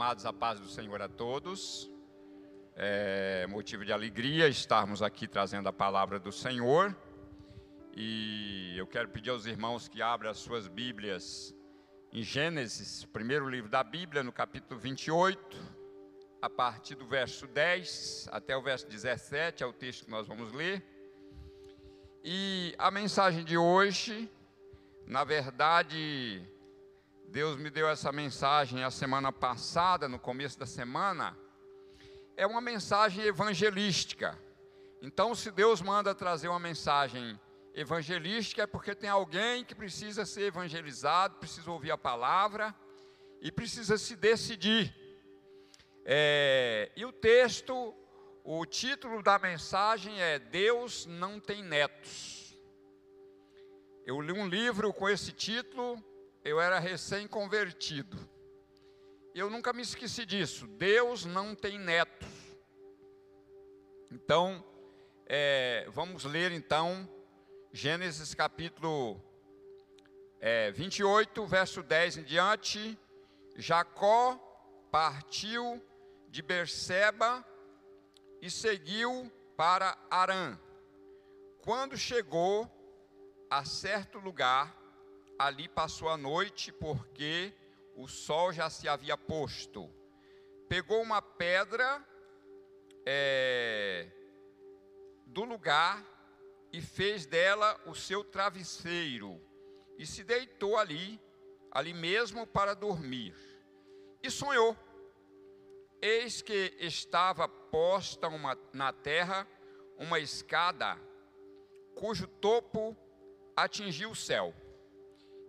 Amados, 0.00 0.24
a 0.24 0.32
paz 0.32 0.58
do 0.58 0.66
Senhor 0.66 1.02
a 1.02 1.08
todos. 1.10 1.90
É 2.74 3.46
motivo 3.48 3.84
de 3.84 3.92
alegria 3.92 4.48
estarmos 4.48 5.02
aqui 5.02 5.28
trazendo 5.28 5.68
a 5.68 5.74
palavra 5.74 6.18
do 6.18 6.32
Senhor. 6.32 6.96
E 7.94 8.72
eu 8.78 8.86
quero 8.86 9.10
pedir 9.10 9.28
aos 9.28 9.44
irmãos 9.44 9.88
que 9.88 10.00
abram 10.00 10.30
as 10.30 10.38
suas 10.38 10.66
Bíblias 10.66 11.54
em 12.14 12.22
Gênesis, 12.22 13.04
primeiro 13.12 13.46
livro 13.46 13.68
da 13.68 13.84
Bíblia, 13.84 14.22
no 14.22 14.32
capítulo 14.32 14.80
28, 14.80 15.58
a 16.40 16.48
partir 16.48 16.94
do 16.94 17.06
verso 17.06 17.46
10 17.46 18.30
até 18.32 18.56
o 18.56 18.62
verso 18.62 18.88
17, 18.88 19.62
é 19.62 19.66
o 19.66 19.72
texto 19.74 20.06
que 20.06 20.10
nós 20.10 20.26
vamos 20.26 20.50
ler. 20.50 20.82
E 22.24 22.74
a 22.78 22.90
mensagem 22.90 23.44
de 23.44 23.58
hoje, 23.58 24.32
na 25.06 25.24
verdade, 25.24 26.42
Deus 27.30 27.56
me 27.56 27.70
deu 27.70 27.88
essa 27.88 28.10
mensagem 28.10 28.82
a 28.82 28.90
semana 28.90 29.30
passada, 29.30 30.08
no 30.08 30.18
começo 30.18 30.58
da 30.58 30.66
semana. 30.66 31.38
É 32.36 32.44
uma 32.44 32.60
mensagem 32.60 33.22
evangelística. 33.24 34.36
Então, 35.00 35.32
se 35.32 35.52
Deus 35.52 35.80
manda 35.80 36.12
trazer 36.12 36.48
uma 36.48 36.58
mensagem 36.58 37.38
evangelística, 37.72 38.62
é 38.62 38.66
porque 38.66 38.96
tem 38.96 39.08
alguém 39.08 39.64
que 39.64 39.76
precisa 39.76 40.26
ser 40.26 40.46
evangelizado, 40.46 41.36
precisa 41.36 41.70
ouvir 41.70 41.92
a 41.92 41.96
palavra 41.96 42.74
e 43.40 43.52
precisa 43.52 43.96
se 43.96 44.16
decidir. 44.16 44.92
É, 46.04 46.90
e 46.96 47.04
o 47.04 47.12
texto, 47.12 47.94
o 48.42 48.66
título 48.66 49.22
da 49.22 49.38
mensagem 49.38 50.20
é 50.20 50.36
Deus 50.40 51.06
não 51.06 51.38
tem 51.38 51.62
netos. 51.62 52.58
Eu 54.04 54.20
li 54.20 54.32
um 54.32 54.48
livro 54.48 54.92
com 54.92 55.08
esse 55.08 55.30
título 55.30 55.96
eu 56.44 56.60
era 56.60 56.78
recém-convertido. 56.78 58.18
Eu 59.34 59.50
nunca 59.50 59.72
me 59.72 59.82
esqueci 59.82 60.24
disso. 60.24 60.66
Deus 60.66 61.24
não 61.24 61.54
tem 61.54 61.78
netos. 61.78 62.28
Então, 64.10 64.64
é, 65.26 65.86
vamos 65.90 66.24
ler 66.24 66.50
então 66.50 67.08
Gênesis 67.72 68.34
capítulo 68.34 69.22
é, 70.40 70.72
28, 70.72 71.46
verso 71.46 71.82
10 71.82 72.16
em 72.18 72.22
diante. 72.24 72.98
Jacó 73.56 74.36
partiu 74.90 75.80
de 76.28 76.42
Berseba 76.42 77.44
e 78.40 78.50
seguiu 78.50 79.30
para 79.56 79.96
Arã. 80.10 80.58
Quando 81.62 81.96
chegou 81.96 82.68
a 83.50 83.64
certo 83.64 84.18
lugar, 84.18 84.79
ali 85.40 85.70
passou 85.70 86.10
a 86.10 86.18
noite, 86.18 86.70
porque 86.70 87.50
o 87.96 88.06
sol 88.06 88.52
já 88.52 88.68
se 88.68 88.86
havia 88.86 89.16
posto. 89.16 89.90
Pegou 90.68 91.00
uma 91.00 91.22
pedra 91.22 92.06
é, 93.06 94.06
do 95.24 95.44
lugar 95.44 96.04
e 96.70 96.82
fez 96.82 97.24
dela 97.24 97.80
o 97.86 97.94
seu 97.94 98.22
travesseiro, 98.22 99.40
e 99.96 100.04
se 100.04 100.22
deitou 100.22 100.76
ali, 100.76 101.18
ali 101.72 101.94
mesmo 101.94 102.46
para 102.46 102.74
dormir. 102.74 103.34
E 104.22 104.30
sonhou. 104.30 104.76
Eis 106.02 106.42
que 106.42 106.76
estava 106.78 107.48
posta 107.48 108.28
uma, 108.28 108.58
na 108.74 108.92
terra 108.92 109.48
uma 109.96 110.20
escada, 110.20 110.98
cujo 111.94 112.26
topo 112.26 112.94
atingiu 113.56 114.10
o 114.10 114.14
céu 114.14 114.54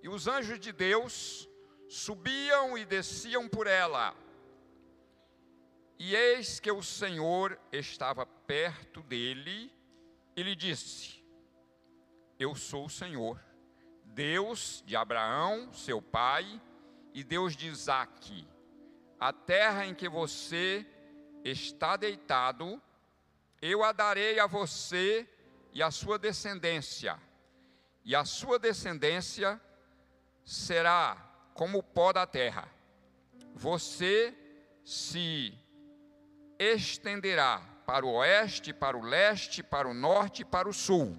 e 0.02 0.10
os 0.10 0.28
anjos 0.28 0.60
de 0.60 0.72
Deus 0.72 1.48
subiam 1.88 2.78
e 2.78 2.86
desciam 2.86 3.48
por 3.48 3.68
ela. 3.68 4.16
E 6.00 6.16
eis 6.16 6.60
que 6.60 6.72
o 6.72 6.82
Senhor 6.82 7.60
estava 7.72 8.26
perto 8.26 9.04
dele 9.04 9.72
e 10.36 10.42
lhe 10.42 10.56
disse: 10.56 11.24
Eu 12.40 12.56
sou 12.56 12.86
o 12.86 12.90
Senhor, 12.90 13.40
Deus 14.06 14.84
de 14.86 14.96
Abraão, 14.96 15.72
seu 15.74 16.02
pai, 16.02 16.60
e 17.14 17.24
Deus 17.24 17.56
de 17.56 17.68
Isaque. 17.68 18.48
A 19.20 19.32
terra 19.32 19.86
em 19.86 19.94
que 19.94 20.10
você 20.10 20.86
está 21.44 21.96
deitado, 21.96 22.82
eu 23.62 23.84
a 23.84 23.92
darei 23.92 24.40
a 24.40 24.48
você 24.48 25.30
e 25.72 25.84
a 25.84 25.92
sua 25.92 26.18
descendência, 26.18 27.20
e 28.04 28.16
a 28.16 28.26
sua 28.26 28.58
descendência 28.58 29.62
será 30.44 31.18
como 31.54 31.80
o 31.80 31.84
pó 31.84 32.12
da 32.12 32.26
terra. 32.26 32.68
Você 33.54 34.34
se 34.84 35.54
estenderá 36.58 37.62
para 37.86 38.06
o 38.06 38.14
oeste, 38.14 38.74
para 38.74 38.98
o 38.98 39.02
leste, 39.02 39.62
para 39.62 39.88
o 39.88 39.94
norte 39.94 40.42
e 40.42 40.46
para 40.46 40.70
o 40.70 40.74
sul. 40.74 41.16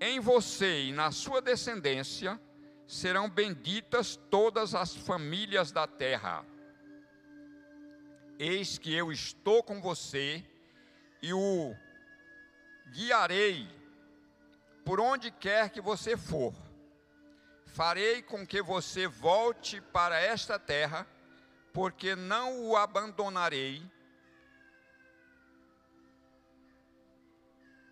Em 0.00 0.18
você 0.18 0.84
e 0.84 0.92
na 0.92 1.12
sua 1.12 1.42
descendência 1.42 2.40
serão 2.86 3.28
benditas 3.28 4.16
todas 4.30 4.74
as 4.74 4.96
famílias 4.96 5.70
da 5.70 5.86
terra. 5.86 6.44
Eis 8.38 8.78
que 8.78 8.94
eu 8.94 9.12
estou 9.12 9.62
com 9.62 9.80
você 9.80 10.44
e 11.22 11.32
o 11.34 11.74
guiarei 12.92 13.68
por 14.84 14.98
onde 14.98 15.30
quer 15.30 15.68
que 15.68 15.80
você 15.80 16.16
for 16.16 16.54
farei 17.70 18.22
com 18.22 18.46
que 18.46 18.60
você 18.60 19.06
volte 19.06 19.80
para 19.80 20.20
esta 20.20 20.58
terra, 20.58 21.06
porque 21.72 22.16
não 22.16 22.66
o 22.66 22.76
abandonarei, 22.76 23.82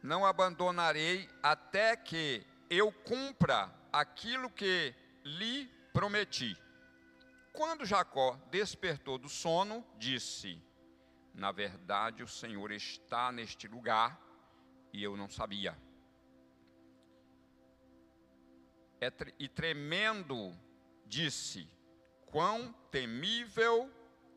não 0.02 0.26
abandonarei 0.26 1.28
até 1.42 1.96
que 1.96 2.44
eu 2.68 2.92
cumpra 2.92 3.72
aquilo 3.92 4.50
que 4.50 4.94
lhe 5.24 5.66
prometi. 5.92 6.56
Quando 7.52 7.86
Jacó 7.86 8.38
despertou 8.50 9.16
do 9.18 9.28
sono, 9.28 9.84
disse: 9.96 10.62
Na 11.34 11.52
verdade, 11.52 12.22
o 12.22 12.28
Senhor 12.28 12.72
está 12.72 13.32
neste 13.32 13.66
lugar 13.68 14.20
e 14.92 15.02
eu 15.02 15.16
não 15.16 15.28
sabia. 15.28 15.76
E 19.38 19.48
tremendo 19.48 20.54
disse: 21.06 21.70
Quão 22.26 22.72
temível 22.90 23.90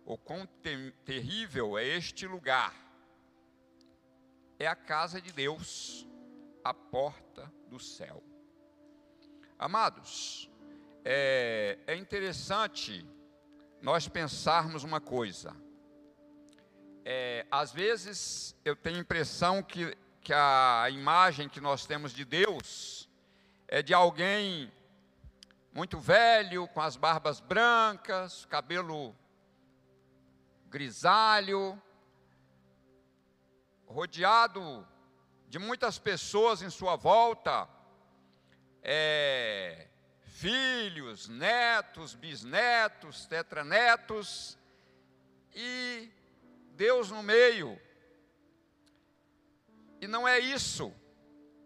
ou 0.06 0.18
quão 0.18 0.46
terrível 1.06 1.78
é 1.78 1.86
este 1.86 2.28
lugar! 2.28 2.74
É 4.60 4.68
a 4.68 4.76
casa 4.76 5.20
de 5.20 5.32
Deus, 5.32 6.08
a 6.64 6.74
porta 6.74 7.52
do 7.68 7.80
céu. 7.80 8.24
Amados, 9.58 10.50
é, 11.04 11.80
é 11.88 11.96
interessante 11.96 13.06
nós 13.82 14.08
pensarmos 14.08 14.84
uma 14.84 15.02
coisa. 15.02 15.56
É, 17.04 17.48
às 17.50 17.72
vezes 17.72 18.56
eu 18.64 18.76
tenho 18.76 18.98
a 18.98 19.02
impressão 19.02 19.64
que, 19.64 19.98
que 20.22 20.32
a 20.32 20.88
imagem 20.92 21.50
que 21.50 21.60
nós 21.60 21.88
temos 21.88 22.14
de 22.14 22.24
Deus 22.24 23.10
é 23.72 23.82
de 23.82 23.94
alguém 23.94 24.70
muito 25.72 25.98
velho, 25.98 26.68
com 26.68 26.82
as 26.82 26.98
barbas 26.98 27.40
brancas, 27.40 28.44
cabelo 28.44 29.16
grisalho, 30.68 31.81
rodeado 33.86 34.86
de 35.48 35.58
muitas 35.58 35.98
pessoas 35.98 36.62
em 36.62 36.70
sua 36.70 36.98
volta, 36.98 37.66
é, 38.84 39.88
filhos, 40.24 41.30
netos, 41.30 42.14
bisnetos, 42.14 43.26
tetranetos, 43.26 44.58
e 45.56 46.12
Deus 46.74 47.10
no 47.10 47.24
meio. 47.24 47.80
E 50.01 50.07
não 50.07 50.28
é 50.28 50.40
isso 50.40 50.94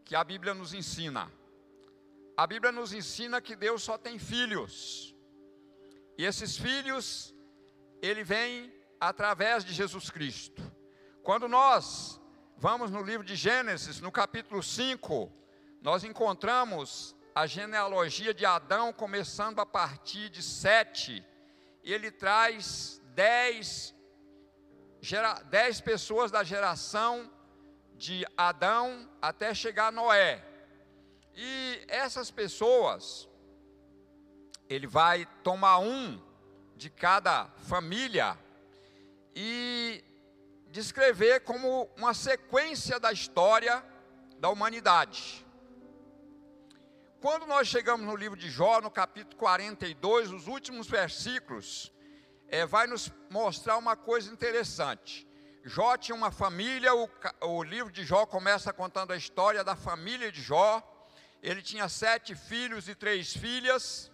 que 0.03 0.15
a 0.15 0.23
Bíblia 0.23 0.53
nos 0.53 0.71
ensina. 0.71 1.31
A 2.37 2.45
Bíblia 2.45 2.71
nos 2.71 2.91
ensina 2.91 3.39
que 3.39 3.55
Deus 3.55 3.81
só 3.81 3.97
tem 3.97 4.19
filhos. 4.19 5.15
E 6.17 6.25
esses 6.25 6.57
filhos, 6.57 7.33
ele 8.01 8.23
vem 8.23 8.73
através 8.99 9.63
de 9.63 9.73
Jesus 9.73 10.09
Cristo. 10.09 10.61
Quando 11.23 11.47
nós 11.47 12.19
vamos 12.57 12.91
no 12.91 13.01
livro 13.01 13.25
de 13.25 13.35
Gênesis, 13.35 14.01
no 14.01 14.11
capítulo 14.11 14.61
5, 14.61 15.31
nós 15.81 16.03
encontramos 16.03 17.15
a 17.33 17.47
genealogia 17.47 18.33
de 18.33 18.45
Adão 18.45 18.91
começando 18.91 19.59
a 19.59 19.65
partir 19.65 20.29
de 20.29 20.41
Sete, 20.41 21.25
e 21.83 21.93
ele 21.93 22.11
traz 22.11 23.01
dez, 23.13 23.95
gera, 24.99 25.35
dez 25.43 25.79
pessoas 25.79 26.31
da 26.31 26.43
geração 26.43 27.31
de 27.93 28.25
Adão 28.35 29.09
até 29.21 29.53
chegar 29.53 29.87
a 29.87 29.91
Noé. 29.91 30.54
E 31.35 31.83
essas 31.87 32.31
pessoas, 32.31 33.27
ele 34.69 34.87
vai 34.87 35.25
tomar 35.43 35.79
um 35.79 36.21
de 36.75 36.89
cada 36.89 37.47
família 37.67 38.37
e 39.35 40.03
descrever 40.67 41.41
como 41.41 41.89
uma 41.97 42.13
sequência 42.13 42.99
da 42.99 43.11
história 43.11 43.83
da 44.39 44.49
humanidade. 44.49 45.45
Quando 47.21 47.47
nós 47.47 47.67
chegamos 47.67 48.05
no 48.05 48.15
livro 48.15 48.37
de 48.37 48.49
Jó, 48.49 48.79
no 48.79 48.91
capítulo 48.91 49.35
42, 49.35 50.31
os 50.31 50.47
últimos 50.47 50.87
versículos, 50.87 51.91
é, 52.47 52.65
vai 52.65 52.87
nos 52.87 53.11
mostrar 53.29 53.77
uma 53.77 53.95
coisa 53.95 54.31
interessante. 54.31 55.27
Jó 55.63 55.97
tinha 55.97 56.15
uma 56.15 56.29
família, 56.29 56.93
o, 56.93 57.09
o 57.41 57.63
livro 57.63 57.91
de 57.91 58.03
Jó 58.05 58.25
começa 58.25 58.71
contando 58.71 59.11
a 59.11 59.17
história 59.17 59.63
da 59.63 59.75
família 59.75 60.31
de 60.31 60.41
Jó. 60.41 60.83
Ele 61.41 61.61
tinha 61.61 61.87
sete 61.87 62.35
filhos 62.35 62.87
e 62.87 62.95
três 62.95 63.35
filhas. 63.35 64.11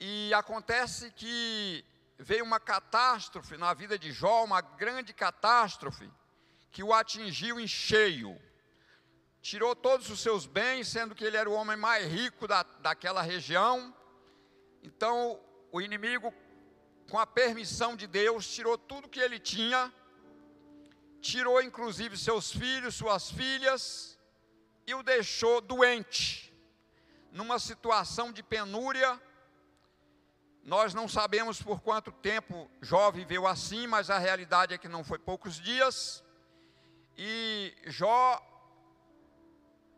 E 0.00 0.32
acontece 0.34 1.10
que 1.12 1.84
veio 2.18 2.44
uma 2.44 2.58
catástrofe 2.58 3.56
na 3.56 3.72
vida 3.74 3.98
de 3.98 4.12
Jó, 4.12 4.44
uma 4.44 4.60
grande 4.60 5.12
catástrofe, 5.12 6.10
que 6.70 6.82
o 6.82 6.92
atingiu 6.92 7.60
em 7.60 7.66
cheio. 7.66 8.40
Tirou 9.40 9.74
todos 9.74 10.08
os 10.08 10.20
seus 10.20 10.46
bens, 10.46 10.88
sendo 10.88 11.14
que 11.14 11.24
ele 11.24 11.36
era 11.36 11.50
o 11.50 11.54
homem 11.54 11.76
mais 11.76 12.06
rico 12.06 12.46
da, 12.46 12.62
daquela 12.80 13.22
região. 13.22 13.94
Então, 14.82 15.40
o 15.72 15.80
inimigo, 15.80 16.32
com 17.10 17.18
a 17.18 17.26
permissão 17.26 17.96
de 17.96 18.06
Deus, 18.06 18.48
tirou 18.52 18.78
tudo 18.78 19.08
que 19.08 19.20
ele 19.20 19.38
tinha, 19.38 19.92
tirou 21.20 21.60
inclusive 21.62 22.16
seus 22.16 22.52
filhos, 22.52 22.94
suas 22.94 23.30
filhas, 23.30 24.11
e 24.86 24.94
o 24.94 25.02
deixou 25.02 25.60
doente, 25.60 26.52
numa 27.30 27.58
situação 27.58 28.32
de 28.32 28.42
penúria 28.42 29.20
nós 30.64 30.94
não 30.94 31.08
sabemos 31.08 31.60
por 31.60 31.80
quanto 31.80 32.12
tempo 32.12 32.70
Jó 32.80 33.10
viveu 33.10 33.46
assim, 33.48 33.86
mas 33.88 34.10
a 34.10 34.18
realidade 34.18 34.72
é 34.72 34.78
que 34.78 34.88
não 34.88 35.02
foi 35.02 35.18
poucos 35.18 35.56
dias. 35.56 36.22
E 37.16 37.74
Jó, 37.86 38.40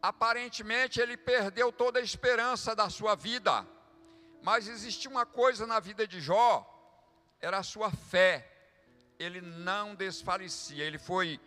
aparentemente, 0.01 1.01
ele 1.01 1.19
perdeu 1.19 1.71
toda 1.71 1.99
a 1.99 2.03
esperança 2.03 2.75
da 2.75 2.89
sua 2.89 3.15
vida. 3.15 3.67
Mas 4.43 4.67
existia 4.67 5.11
uma 5.11 5.27
coisa 5.27 5.67
na 5.67 5.81
vida 5.81 6.07
de 6.07 6.19
Jó, 6.19 6.67
era 7.43 7.59
a 7.59 7.63
sua 7.63 7.91
fé. 7.91 8.51
Ele 9.19 9.43
não 9.43 9.95
desfalecia, 9.95 10.83
ele 10.83 10.99
foi 10.99 11.41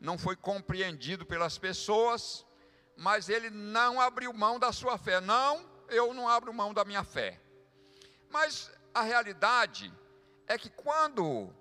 não 0.00 0.18
foi 0.18 0.36
compreendido 0.36 1.24
pelas 1.24 1.56
pessoas, 1.56 2.44
mas 2.96 3.28
ele 3.28 3.50
não 3.50 4.00
abriu 4.00 4.32
mão 4.32 4.58
da 4.58 4.72
sua 4.72 4.96
fé. 4.96 5.20
Não, 5.20 5.68
eu 5.88 6.14
não 6.14 6.28
abro 6.28 6.52
mão 6.52 6.72
da 6.72 6.84
minha 6.84 7.04
fé. 7.04 7.40
Mas 8.30 8.70
a 8.92 9.02
realidade 9.02 9.92
é 10.46 10.58
que 10.58 10.70
quando 10.70 11.52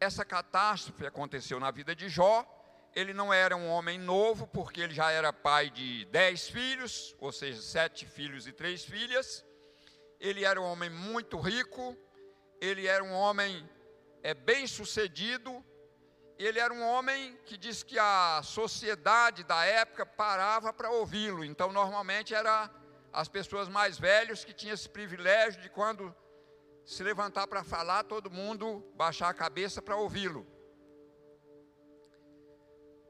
essa 0.00 0.24
catástrofe 0.24 1.06
aconteceu 1.06 1.60
na 1.60 1.70
vida 1.70 1.94
de 1.94 2.08
Jó, 2.08 2.46
ele 2.94 3.14
não 3.14 3.32
era 3.32 3.56
um 3.56 3.68
homem 3.68 3.98
novo, 3.98 4.46
porque 4.46 4.80
ele 4.80 4.94
já 4.94 5.10
era 5.10 5.32
pai 5.32 5.70
de 5.70 6.04
dez 6.06 6.48
filhos, 6.48 7.14
ou 7.18 7.32
seja, 7.32 7.62
sete 7.62 8.06
filhos 8.06 8.46
e 8.46 8.52
três 8.52 8.84
filhas. 8.84 9.44
Ele 10.20 10.44
era 10.44 10.60
um 10.60 10.64
homem 10.64 10.90
muito 10.90 11.38
rico, 11.40 11.96
ele 12.60 12.86
era 12.86 13.02
um 13.02 13.12
homem 13.12 13.68
é, 14.22 14.34
bem 14.34 14.66
sucedido, 14.66 15.64
ele 16.44 16.58
era 16.58 16.72
um 16.72 16.82
homem 16.82 17.38
que 17.44 17.56
diz 17.56 17.82
que 17.82 17.98
a 17.98 18.40
sociedade 18.42 19.44
da 19.44 19.64
época 19.64 20.04
parava 20.04 20.72
para 20.72 20.90
ouvi-lo. 20.90 21.44
Então, 21.44 21.72
normalmente 21.72 22.34
era 22.34 22.70
as 23.12 23.28
pessoas 23.28 23.68
mais 23.68 23.98
velhas 23.98 24.44
que 24.44 24.52
tinham 24.52 24.74
esse 24.74 24.88
privilégio 24.88 25.60
de 25.60 25.68
quando 25.68 26.14
se 26.84 27.02
levantar 27.02 27.46
para 27.46 27.62
falar, 27.62 28.04
todo 28.04 28.30
mundo 28.30 28.84
baixar 28.94 29.28
a 29.28 29.34
cabeça 29.34 29.80
para 29.80 29.96
ouvi-lo. 29.96 30.46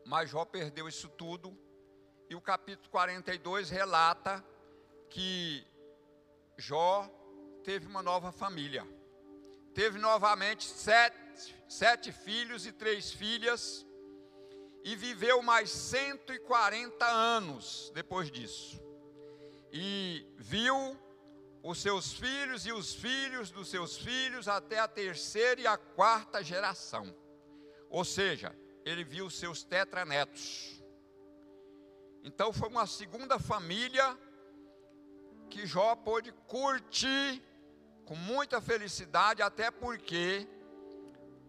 Mas 0.05 0.31
Jó 0.31 0.45
perdeu 0.45 0.89
isso 0.89 1.09
tudo, 1.09 1.57
e 2.29 2.35
o 2.35 2.41
capítulo 2.41 2.91
42 2.91 3.71
relata 3.71 4.45
que 5.09 5.67
Jó 6.57 7.09
teve 7.63 7.87
uma 7.87 8.03
nova 8.03 8.33
família. 8.33 8.87
Teve 9.75 9.99
novamente 9.99 10.65
sete, 10.65 11.55
sete 11.69 12.13
filhos 12.13 12.67
e 12.67 12.73
três 12.73 13.11
filhas, 13.11 13.87
e 14.85 14.97
viveu 14.97 15.43
mais 15.43 15.71
140 15.71 17.07
anos 17.07 17.91
depois 17.95 18.31
disso 18.31 18.83
e 19.73 20.27
viu 20.37 20.99
os 21.63 21.81
seus 21.81 22.13
filhos 22.13 22.67
e 22.67 22.73
os 22.73 22.95
filhos 22.95 23.51
dos 23.51 23.69
seus 23.69 23.97
filhos 23.97 24.47
até 24.47 24.79
a 24.79 24.87
terceira 24.87 25.61
e 25.61 25.67
a 25.67 25.79
quarta 25.79 26.45
geração. 26.45 27.15
Ou 27.89 28.05
seja, 28.05 28.55
ele 28.85 29.03
viu 29.03 29.31
seus 29.31 29.65
tetranetos. 29.65 30.83
Então 32.23 32.53
foi 32.53 32.69
uma 32.69 32.87
segunda 32.87 33.39
família 33.39 34.19
que 35.49 35.67
Jó 35.67 35.95
pôde 35.97 36.33
curtir 36.47 37.43
com 38.05 38.15
muita 38.15 38.61
felicidade, 38.61 39.43
até 39.43 39.71
porque 39.71 40.47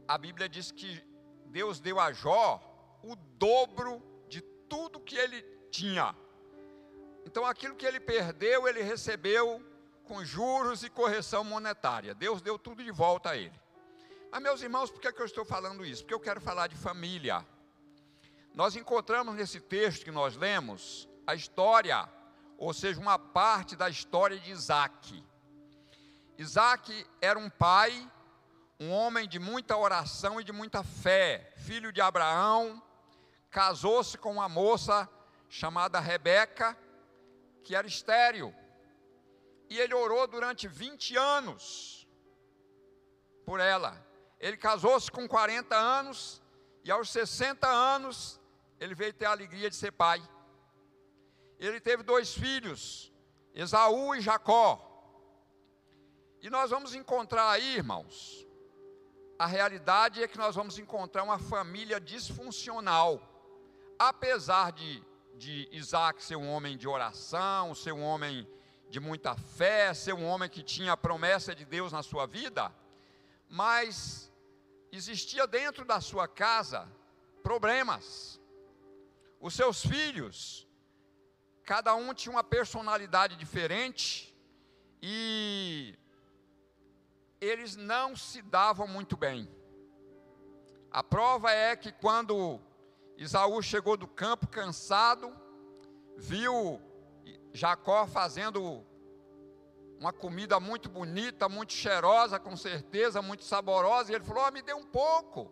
a 0.08 0.18
Bíblia 0.18 0.48
diz 0.48 0.72
que 0.72 1.04
Deus 1.46 1.80
deu 1.80 2.00
a 2.00 2.12
Jó 2.12 2.62
o 3.04 3.16
dobro 3.16 4.02
de 4.28 4.42
tudo 4.42 5.00
que 5.00 5.16
ele 5.16 5.42
tinha. 5.70 6.16
Então 7.26 7.46
aquilo 7.46 7.76
que 7.76 7.86
ele 7.86 8.00
perdeu, 8.00 8.68
ele 8.68 8.82
recebeu 8.82 9.62
com 10.04 10.24
juros 10.24 10.84
e 10.84 10.90
correção 10.90 11.44
monetária. 11.44 12.14
Deus 12.14 12.42
deu 12.42 12.60
tudo 12.60 12.84
de 12.84 12.92
volta 12.92 13.32
a 13.32 13.38
ele. 13.38 13.60
Mas, 14.32 14.42
meus 14.42 14.62
irmãos, 14.62 14.90
por 14.90 15.00
que, 15.00 15.08
é 15.08 15.12
que 15.12 15.22
eu 15.22 15.26
estou 15.26 15.46
falando 15.46 15.86
isso? 15.86 16.04
Porque 16.04 16.14
eu 16.14 16.20
quero 16.20 16.42
falar 16.42 16.68
de 16.68 16.76
família. 16.76 17.46
Nós 18.54 18.76
encontramos 18.76 19.36
nesse 19.36 19.60
texto 19.60 20.04
que 20.04 20.12
nós 20.12 20.36
lemos 20.36 21.08
a 21.26 21.36
história, 21.36 22.10
ou 22.58 22.74
seja, 22.74 23.00
uma 23.00 23.18
parte 23.18 23.76
da 23.76 23.90
história 23.90 24.40
de 24.40 24.52
Isaac. 24.52 25.24
Isaac 26.38 27.06
era 27.22 27.38
um 27.38 27.50
pai, 27.50 28.10
um 28.80 28.92
homem 28.92 29.28
de 29.28 29.40
muita 29.40 29.78
oração 29.78 30.42
e 30.42 30.44
de 30.44 30.52
muita 30.52 30.84
fé, 30.84 31.54
filho 31.58 31.92
de 31.92 32.02
Abraão, 32.02 32.82
casou-se 33.50 34.18
com 34.18 34.32
uma 34.32 34.50
moça 34.50 35.08
chamada 35.48 36.00
Rebeca, 36.00 36.78
que 37.64 37.76
era 37.76 37.88
estéril. 37.88 38.54
E 39.70 39.80
ele 39.80 39.94
orou 39.94 40.28
durante 40.28 40.68
20 40.68 41.16
anos 41.16 42.08
por 43.46 43.60
ela. 43.60 44.06
Ele 44.40 44.58
casou-se 44.58 45.10
com 45.12 45.28
40 45.28 45.76
anos 45.76 46.42
e 46.84 46.92
aos 46.92 47.10
60 47.12 47.68
anos 47.68 48.42
ele 48.80 48.96
veio 48.96 49.14
ter 49.14 49.26
a 49.26 49.32
alegria 49.32 49.70
de 49.70 49.76
ser 49.76 49.92
pai. 49.92 50.22
Ele 51.60 51.80
teve 51.80 52.04
dois 52.04 52.34
filhos, 52.34 53.14
Esaú 53.54 54.16
e 54.16 54.22
Jacó. 54.22 54.93
E 56.44 56.50
nós 56.50 56.70
vamos 56.70 56.94
encontrar 56.94 57.50
aí, 57.50 57.78
irmãos, 57.78 58.46
a 59.40 59.48
realidade 59.48 60.22
é 60.22 60.28
que 60.28 60.38
nós 60.38 60.56
vamos 60.56 60.78
encontrar 60.78 61.24
uma 61.24 61.40
família 61.40 62.00
disfuncional. 62.00 63.12
Apesar 63.98 64.72
de 64.72 65.04
de 65.36 65.68
Isaac 65.72 66.24
ser 66.24 66.36
um 66.36 66.50
homem 66.50 66.78
de 66.78 66.88
oração, 66.88 67.74
ser 67.74 67.92
um 67.92 68.04
homem 68.04 68.48
de 68.90 69.00
muita 69.00 69.36
fé, 69.36 69.94
ser 69.94 70.14
um 70.14 70.26
homem 70.26 70.50
que 70.50 70.64
tinha 70.64 70.94
a 70.94 70.98
promessa 70.98 71.56
de 71.56 71.66
Deus 71.66 71.92
na 71.92 72.04
sua 72.04 72.26
vida, 72.26 72.74
mas 73.50 74.32
existia 74.92 75.48
dentro 75.48 75.84
da 75.84 76.00
sua 76.00 76.28
casa 76.28 76.88
problemas. 77.42 78.40
Os 79.40 79.54
seus 79.54 79.82
filhos, 79.82 80.68
cada 81.66 81.96
um 81.96 82.14
tinha 82.14 82.32
uma 82.32 82.44
personalidade 82.44 83.36
diferente 83.36 84.34
e 85.02 85.98
eles 87.44 87.76
não 87.76 88.16
se 88.16 88.42
davam 88.42 88.88
muito 88.88 89.18
bem. 89.18 89.50
A 90.90 91.04
prova 91.04 91.52
é 91.52 91.76
que 91.76 91.92
quando 91.92 92.60
Isaú 93.18 93.62
chegou 93.62 93.98
do 93.98 94.08
campo 94.08 94.48
cansado, 94.48 95.36
viu 96.16 96.82
Jacó 97.52 98.06
fazendo 98.06 98.86
uma 100.00 100.12
comida 100.12 100.60
muito 100.60 100.90
bonita, 100.90 101.48
muito 101.48 101.74
cheirosa, 101.74 102.40
com 102.40 102.58
certeza, 102.58 103.22
muito 103.22 103.44
saborosa, 103.44 104.12
e 104.12 104.16
ele 104.16 104.24
falou: 104.24 104.46
oh, 104.48 104.52
me 104.52 104.62
dê 104.62 104.74
um 104.74 104.86
pouco. 104.86 105.52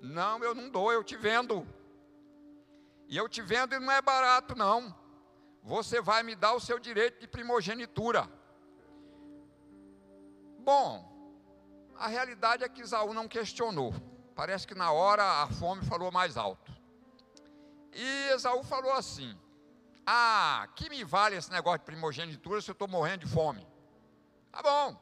Não, 0.00 0.42
eu 0.42 0.54
não 0.54 0.68
dou, 0.68 0.92
eu 0.92 1.04
te 1.04 1.16
vendo. 1.16 1.66
E 3.08 3.16
eu 3.16 3.28
te 3.28 3.42
vendo 3.42 3.74
e 3.74 3.78
não 3.78 3.92
é 3.92 4.00
barato, 4.00 4.56
não. 4.56 4.94
Você 5.62 6.00
vai 6.00 6.22
me 6.22 6.34
dar 6.34 6.54
o 6.54 6.60
seu 6.60 6.78
direito 6.78 7.20
de 7.20 7.28
primogenitura. 7.28 8.28
Bom, 10.62 11.12
a 11.96 12.06
realidade 12.06 12.62
é 12.64 12.68
que 12.68 12.82
Isaú 12.82 13.12
não 13.12 13.26
questionou. 13.26 13.92
Parece 14.34 14.66
que 14.66 14.74
na 14.74 14.92
hora 14.92 15.42
a 15.42 15.48
fome 15.48 15.84
falou 15.84 16.10
mais 16.10 16.36
alto. 16.36 16.72
E 17.92 18.28
Esaú 18.30 18.62
falou 18.62 18.92
assim: 18.92 19.36
Ah, 20.06 20.68
que 20.74 20.88
me 20.88 21.04
vale 21.04 21.36
esse 21.36 21.50
negócio 21.50 21.80
de 21.80 21.84
primogenitura 21.84 22.60
se 22.60 22.70
eu 22.70 22.74
estou 22.74 22.88
morrendo 22.88 23.26
de 23.26 23.32
fome? 23.32 23.66
Tá 24.50 24.62
bom. 24.62 24.96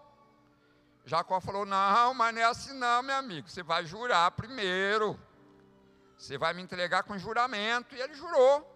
Jacó 1.05 1.41
falou: 1.41 1.67
Não, 1.67 2.15
mas 2.15 2.35
não 2.35 2.43
é 2.43 2.45
assim, 2.45 2.73
não, 2.75 3.03
meu 3.03 3.17
amigo. 3.17 3.49
Você 3.49 3.63
vai 3.63 3.85
jurar 3.85 4.31
primeiro. 4.33 5.19
Você 6.17 6.37
vai 6.37 6.53
me 6.53 6.63
entregar 6.63 7.03
com 7.05 7.17
juramento. 7.19 7.95
E 7.95 8.01
ele 8.01 8.15
jurou. 8.15 8.67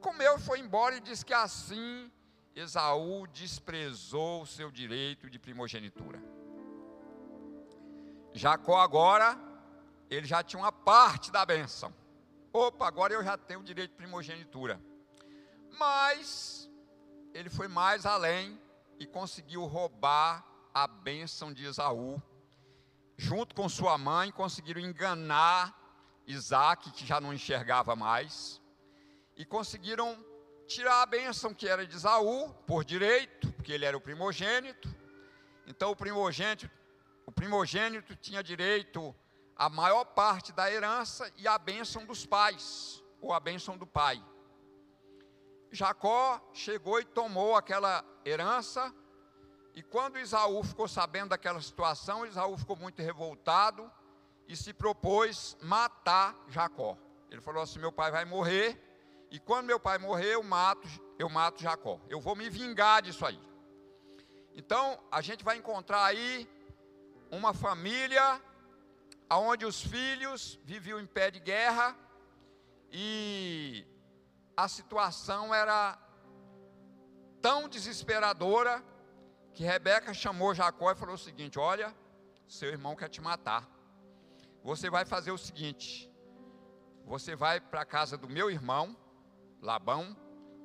Comeu 0.00 0.38
foi 0.38 0.60
embora 0.60 0.96
e 0.96 1.00
disse 1.00 1.24
que 1.24 1.34
assim 1.34 2.10
Esaú 2.54 3.26
desprezou 3.26 4.42
o 4.42 4.46
seu 4.46 4.70
direito 4.70 5.30
de 5.30 5.38
primogenitura. 5.38 6.20
Jacó 8.32 8.80
agora, 8.80 9.38
ele 10.10 10.26
já 10.26 10.42
tinha 10.42 10.60
uma 10.60 10.72
parte 10.72 11.30
da 11.30 11.44
benção. 11.44 11.94
Opa, 12.52 12.86
agora 12.86 13.14
eu 13.14 13.22
já 13.22 13.36
tenho 13.36 13.60
o 13.60 13.64
direito 13.64 13.90
de 13.90 13.96
primogenitura. 13.96 14.80
Mas 15.78 16.68
ele 17.32 17.48
foi 17.48 17.68
mais 17.68 18.06
além 18.06 18.60
e 18.98 19.06
conseguiu 19.06 19.64
roubar 19.64 20.44
a 20.74 20.86
bênção 20.86 21.52
de 21.52 21.64
Esaú. 21.64 22.20
Junto 23.16 23.54
com 23.54 23.68
sua 23.68 23.98
mãe, 23.98 24.30
conseguiram 24.30 24.80
enganar 24.80 25.76
Isaac, 26.26 26.90
que 26.92 27.06
já 27.06 27.20
não 27.20 27.32
enxergava 27.32 27.96
mais, 27.96 28.60
e 29.36 29.44
conseguiram 29.44 30.22
tirar 30.68 31.00
a 31.00 31.06
bênção 31.06 31.54
que 31.54 31.66
era 31.66 31.86
de 31.86 31.96
Esaú, 31.96 32.52
por 32.66 32.84
direito, 32.84 33.50
porque 33.54 33.72
ele 33.72 33.86
era 33.86 33.96
o 33.96 34.00
primogênito. 34.00 34.94
Então 35.66 35.90
o 35.90 35.96
primogênito, 35.96 36.70
o 37.24 37.32
primogênito 37.32 38.14
tinha 38.14 38.42
direito 38.42 39.16
à 39.56 39.70
maior 39.70 40.04
parte 40.04 40.52
da 40.52 40.70
herança 40.70 41.32
e 41.36 41.48
à 41.48 41.58
bênção 41.58 42.04
dos 42.04 42.26
pais, 42.26 43.02
ou 43.20 43.32
a 43.32 43.40
bênção 43.40 43.78
do 43.78 43.86
pai. 43.86 44.22
Jacó 45.72 46.40
chegou 46.52 47.00
e 47.00 47.04
tomou 47.04 47.56
aquela 47.56 48.04
herança, 48.24 48.94
e 49.74 49.82
quando 49.82 50.18
Isaú 50.18 50.62
ficou 50.62 50.86
sabendo 50.86 51.30
daquela 51.30 51.60
situação, 51.62 52.26
Isaú 52.26 52.56
ficou 52.58 52.76
muito 52.76 53.00
revoltado 53.00 53.90
e 54.46 54.56
se 54.56 54.74
propôs 54.74 55.56
matar 55.62 56.34
Jacó. 56.48 56.96
Ele 57.30 57.40
falou 57.40 57.62
assim: 57.62 57.78
Meu 57.78 57.92
pai 57.92 58.10
vai 58.10 58.24
morrer, 58.24 58.87
e 59.30 59.38
quando 59.38 59.66
meu 59.66 59.78
pai 59.78 59.98
morrer, 59.98 60.34
eu 60.34 60.42
mato, 60.42 60.88
eu 61.18 61.28
mato 61.28 61.62
Jacó. 61.62 62.00
Eu 62.08 62.20
vou 62.20 62.34
me 62.34 62.48
vingar 62.48 63.02
disso 63.02 63.24
aí. 63.26 63.40
Então, 64.54 64.98
a 65.10 65.20
gente 65.20 65.44
vai 65.44 65.56
encontrar 65.56 66.04
aí 66.04 66.48
uma 67.30 67.52
família 67.52 68.42
onde 69.30 69.66
os 69.66 69.82
filhos 69.82 70.58
viviam 70.64 70.98
em 70.98 71.06
pé 71.06 71.30
de 71.30 71.40
guerra 71.40 71.96
e 72.90 73.86
a 74.56 74.66
situação 74.66 75.54
era 75.54 75.98
tão 77.42 77.68
desesperadora 77.68 78.82
que 79.52 79.62
Rebeca 79.62 80.14
chamou 80.14 80.54
Jacó 80.54 80.90
e 80.90 80.96
falou 80.96 81.14
o 81.14 81.18
seguinte: 81.18 81.58
Olha, 81.58 81.94
seu 82.48 82.70
irmão 82.70 82.96
quer 82.96 83.08
te 83.08 83.20
matar. 83.20 83.68
Você 84.62 84.88
vai 84.88 85.04
fazer 85.04 85.30
o 85.30 85.38
seguinte: 85.38 86.10
você 87.04 87.36
vai 87.36 87.60
para 87.60 87.82
a 87.82 87.86
casa 87.86 88.16
do 88.16 88.28
meu 88.28 88.50
irmão, 88.50 88.96
Labão, 89.60 90.16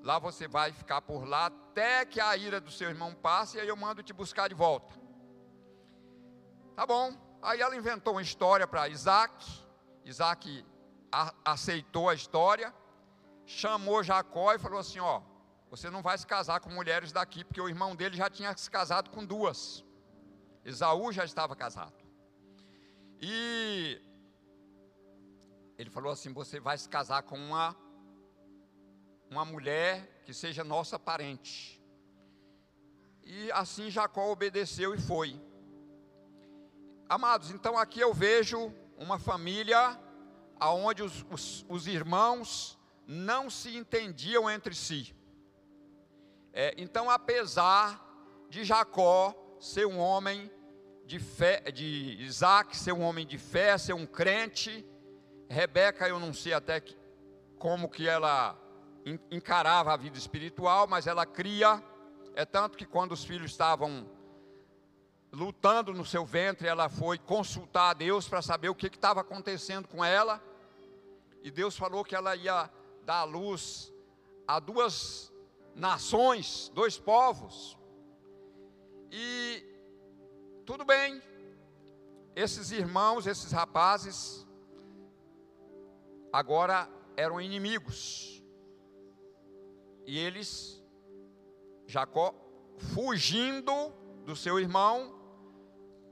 lá 0.02 0.20
você 0.20 0.48
vai 0.48 0.72
ficar 0.72 1.02
por 1.02 1.26
lá 1.26 1.48
até 1.48 2.06
que 2.06 2.20
a 2.20 2.36
ira 2.38 2.62
do 2.62 2.72
seu 2.72 2.90
irmão 2.90 3.14
passe 3.14 3.58
e 3.58 3.60
aí 3.60 3.68
eu 3.68 3.76
mando 3.76 4.04
te 4.04 4.14
buscar 4.14 4.48
de 4.48 4.56
volta. 4.56 4.94
Tá 6.76 6.86
bom. 6.86 7.14
Aí 7.42 7.62
ela 7.62 7.76
inventou 7.76 8.14
uma 8.14 8.22
história 8.22 8.66
para 8.68 8.88
Isaac. 8.88 9.46
Isaac 10.06 10.66
aceitou 11.44 12.10
a 12.10 12.14
história 12.14 12.74
chamou 13.46 14.04
Jacó 14.04 14.54
e 14.54 14.60
falou 14.60 14.80
assim: 14.80 15.00
Ó, 15.00 15.22
você 15.70 15.90
não 15.90 16.02
vai 16.02 16.18
se 16.18 16.26
casar 16.26 16.60
com 16.60 16.70
mulheres 16.70 17.12
daqui, 17.12 17.44
porque 17.44 17.62
o 17.62 17.70
irmão 17.70 17.96
dele 17.96 18.16
já 18.16 18.30
tinha 18.30 18.56
se 18.56 18.70
casado 18.70 19.10
com 19.10 19.26
duas. 19.26 19.84
Esaú 20.64 21.12
já 21.12 21.26
estava 21.26 21.56
casado. 21.56 22.04
E 23.20 24.02
ele 25.78 25.90
falou 25.90 26.12
assim: 26.12 26.34
Você 26.34 26.60
vai 26.60 26.78
se 26.78 26.88
casar 26.88 27.24
com 27.24 27.38
uma, 27.38 27.76
uma 29.34 29.44
mulher 29.44 30.22
que 30.26 30.32
seja 30.32 30.64
nossa 30.64 31.00
parente. 31.00 31.82
E 33.24 33.52
assim 33.52 33.90
Jacó 33.90 34.32
obedeceu 34.32 34.94
e 34.94 35.00
foi. 35.00 35.42
Amados, 37.10 37.50
então 37.50 37.76
aqui 37.76 38.00
eu 38.00 38.14
vejo 38.14 38.72
uma 38.96 39.18
família 39.18 40.00
onde 40.62 41.02
os, 41.02 41.26
os, 41.32 41.66
os 41.68 41.88
irmãos 41.88 42.78
não 43.08 43.50
se 43.50 43.76
entendiam 43.76 44.48
entre 44.50 44.76
si. 44.76 45.16
É, 46.54 46.76
então, 46.78 47.10
apesar 47.10 48.00
de 48.50 48.64
Jacó 48.64 49.34
ser 49.60 49.88
um 49.88 49.98
homem 49.98 50.52
de 51.08 51.18
fé, 51.18 51.72
de 51.72 52.18
Isaac 52.20 52.78
ser 52.78 52.94
um 52.94 53.02
homem 53.02 53.26
de 53.26 53.40
fé, 53.40 53.80
ser 53.80 53.94
um 53.94 54.06
crente, 54.06 54.86
Rebeca, 55.50 56.08
eu 56.08 56.20
não 56.20 56.34
sei 56.34 56.54
até 56.54 56.80
que, 56.80 56.96
como 57.58 57.90
que 57.90 58.08
ela 58.08 58.63
encarava 59.30 59.94
a 59.94 59.98
vida 59.98 60.18
espiritual, 60.18 60.88
mas 60.88 61.08
ela 61.08 61.26
cria, 61.26 61.84
é 62.36 62.46
tanto 62.46 62.78
que 62.78 62.86
quando 62.86 63.12
os 63.12 63.24
filhos 63.24 63.52
estavam 63.52 64.10
lutando 65.32 65.94
no 65.94 66.06
seu 66.06 66.26
ventre, 66.26 66.68
ela 66.68 66.90
foi 66.90 67.18
consultar 67.18 67.90
a 67.90 67.94
Deus 67.94 68.28
para 68.28 68.42
saber 68.42 68.70
o 68.70 68.76
que 68.76 68.88
estava 68.88 69.22
acontecendo 69.22 69.88
com 69.88 70.04
ela, 70.04 70.42
e 71.42 71.52
Deus 71.52 71.76
falou 71.76 72.06
que 72.06 72.16
ela 72.16 72.36
ia 72.36 72.70
dar 73.04 73.24
luz 73.24 73.92
a 74.48 74.60
duas 74.60 75.32
nações, 75.76 76.72
dois 76.74 76.98
povos. 76.98 77.78
E 79.12 79.64
tudo 80.66 80.86
bem, 80.86 81.22
esses 82.36 82.72
irmãos, 82.72 83.28
esses 83.28 83.52
rapazes, 83.52 84.48
agora 86.32 86.90
eram 87.18 87.42
inimigos. 87.42 88.33
E 90.06 90.18
eles, 90.18 90.84
Jacó, 91.88 92.34
fugindo 92.94 93.92
do 94.26 94.36
seu 94.36 94.60
irmão, 94.60 95.14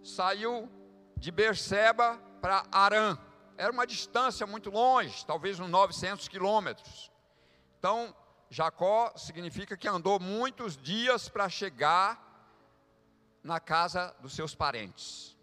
saiu 0.03 0.69
de 1.17 1.31
Berseba 1.31 2.17
para 2.41 2.65
Arã 2.71 3.17
era 3.61 3.71
uma 3.71 3.85
distância 3.85 4.47
muito 4.47 4.71
longe, 4.71 5.23
talvez 5.23 5.59
uns 5.59 5.69
900 5.69 6.27
quilômetros. 6.27 7.11
Então, 7.77 8.11
Jacó 8.49 9.15
significa 9.15 9.77
que 9.77 9.87
andou 9.87 10.19
muitos 10.19 10.75
dias 10.75 11.29
para 11.29 11.47
chegar 11.47 12.19
na 13.43 13.59
casa 13.59 14.15
dos 14.19 14.33
seus 14.33 14.55
parentes. 14.55 15.37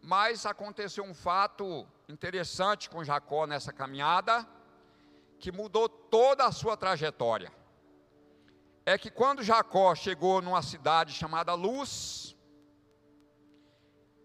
Mas 0.00 0.46
aconteceu 0.46 1.02
um 1.02 1.14
fato 1.14 1.84
interessante 2.08 2.88
com 2.88 3.02
Jacó 3.02 3.44
nessa 3.44 3.72
caminhada, 3.72 4.46
que 5.38 5.52
mudou 5.52 5.88
toda 5.88 6.44
a 6.44 6.52
sua 6.52 6.76
trajetória. 6.76 7.52
É 8.84 8.96
que 8.96 9.10
quando 9.10 9.42
Jacó 9.42 9.94
chegou 9.94 10.40
numa 10.40 10.62
cidade 10.62 11.12
chamada 11.12 11.54
Luz, 11.54 12.36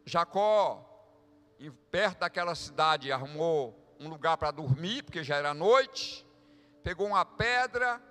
Jacó 0.06 0.88
perto 1.92 2.20
daquela 2.20 2.56
cidade, 2.56 3.12
arrumou 3.12 3.78
um 4.00 4.08
lugar 4.08 4.38
para 4.38 4.50
dormir, 4.50 5.04
porque 5.04 5.24
já 5.24 5.36
era 5.36 5.54
noite, 5.54 6.26
pegou 6.84 7.06
uma 7.06 7.26
pedra 7.26 8.02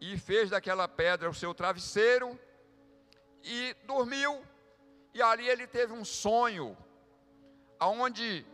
e 0.00 0.18
fez 0.18 0.50
daquela 0.50 0.88
pedra 0.88 1.30
o 1.30 1.34
seu 1.34 1.54
travesseiro 1.54 2.38
e 3.44 3.74
dormiu. 3.84 4.42
E 5.14 5.22
ali 5.22 5.48
ele 5.48 5.66
teve 5.66 5.92
um 5.92 6.04
sonho, 6.04 6.76
aonde 7.78 8.44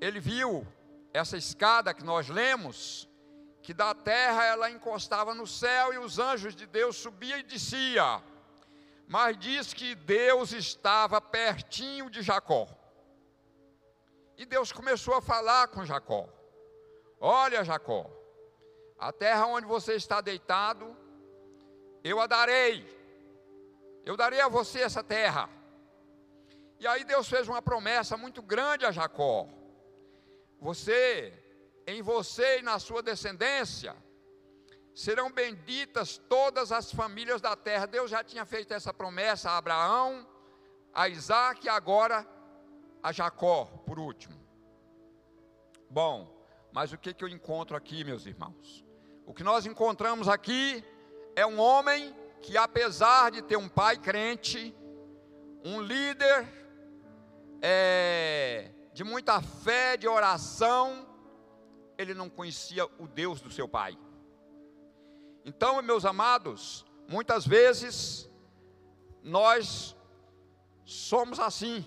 ele 0.00 0.20
viu 0.20 0.66
essa 1.14 1.36
escada 1.36 1.94
que 1.94 2.04
nós 2.04 2.28
lemos, 2.28 3.08
que 3.62 3.74
da 3.74 3.94
terra 3.94 4.44
ela 4.44 4.70
encostava 4.70 5.34
no 5.34 5.46
céu 5.46 5.92
e 5.92 5.98
os 5.98 6.18
anjos 6.18 6.54
de 6.54 6.66
Deus 6.66 6.96
subiam 6.96 7.38
e 7.38 7.42
descia. 7.42 8.22
Mas 9.06 9.38
diz 9.38 9.74
que 9.74 9.94
Deus 9.94 10.52
estava 10.52 11.20
pertinho 11.20 12.08
de 12.08 12.22
Jacó. 12.22 12.68
E 14.36 14.46
Deus 14.46 14.72
começou 14.72 15.14
a 15.14 15.20
falar 15.20 15.68
com 15.68 15.84
Jacó: 15.84 16.28
Olha, 17.20 17.64
Jacó, 17.64 18.10
a 18.98 19.12
terra 19.12 19.46
onde 19.46 19.66
você 19.66 19.94
está 19.94 20.20
deitado, 20.20 20.96
eu 22.02 22.20
a 22.20 22.26
darei. 22.26 22.98
Eu 24.04 24.16
darei 24.16 24.40
a 24.40 24.48
você 24.48 24.80
essa 24.80 25.02
terra. 25.02 25.48
E 26.78 26.86
aí 26.86 27.04
Deus 27.04 27.28
fez 27.28 27.46
uma 27.46 27.60
promessa 27.60 28.16
muito 28.16 28.40
grande 28.40 28.86
a 28.86 28.90
Jacó. 28.90 29.46
Você, 30.58 31.32
em 31.90 32.02
você 32.02 32.58
e 32.58 32.62
na 32.62 32.78
sua 32.78 33.02
descendência, 33.02 33.96
serão 34.94 35.30
benditas 35.30 36.18
todas 36.28 36.72
as 36.72 36.92
famílias 36.92 37.40
da 37.40 37.56
terra. 37.56 37.86
Deus 37.86 38.10
já 38.10 38.22
tinha 38.22 38.44
feito 38.44 38.72
essa 38.72 38.92
promessa 38.92 39.50
a 39.50 39.56
Abraão, 39.56 40.26
a 40.92 41.08
Isaac 41.08 41.66
e 41.66 41.68
agora 41.68 42.26
a 43.02 43.12
Jacó, 43.12 43.64
por 43.86 43.98
último. 43.98 44.38
Bom, 45.88 46.32
mas 46.72 46.92
o 46.92 46.98
que, 46.98 47.12
que 47.12 47.24
eu 47.24 47.28
encontro 47.28 47.76
aqui, 47.76 48.04
meus 48.04 48.26
irmãos? 48.26 48.84
O 49.26 49.34
que 49.34 49.42
nós 49.42 49.66
encontramos 49.66 50.28
aqui 50.28 50.84
é 51.34 51.44
um 51.46 51.58
homem 51.58 52.14
que, 52.40 52.56
apesar 52.56 53.30
de 53.30 53.42
ter 53.42 53.56
um 53.56 53.68
pai 53.68 53.96
crente, 53.96 54.74
um 55.64 55.80
líder 55.80 56.46
é, 57.60 58.70
de 58.92 59.02
muita 59.04 59.40
fé, 59.40 59.96
de 59.96 60.06
oração, 60.08 61.06
ele 62.00 62.14
não 62.14 62.30
conhecia 62.30 62.86
o 62.98 63.06
Deus 63.06 63.40
do 63.40 63.50
seu 63.50 63.68
pai. 63.68 63.98
Então, 65.44 65.80
meus 65.82 66.04
amados, 66.04 66.86
muitas 67.08 67.46
vezes 67.46 68.28
nós 69.22 69.96
somos 70.84 71.38
assim. 71.38 71.84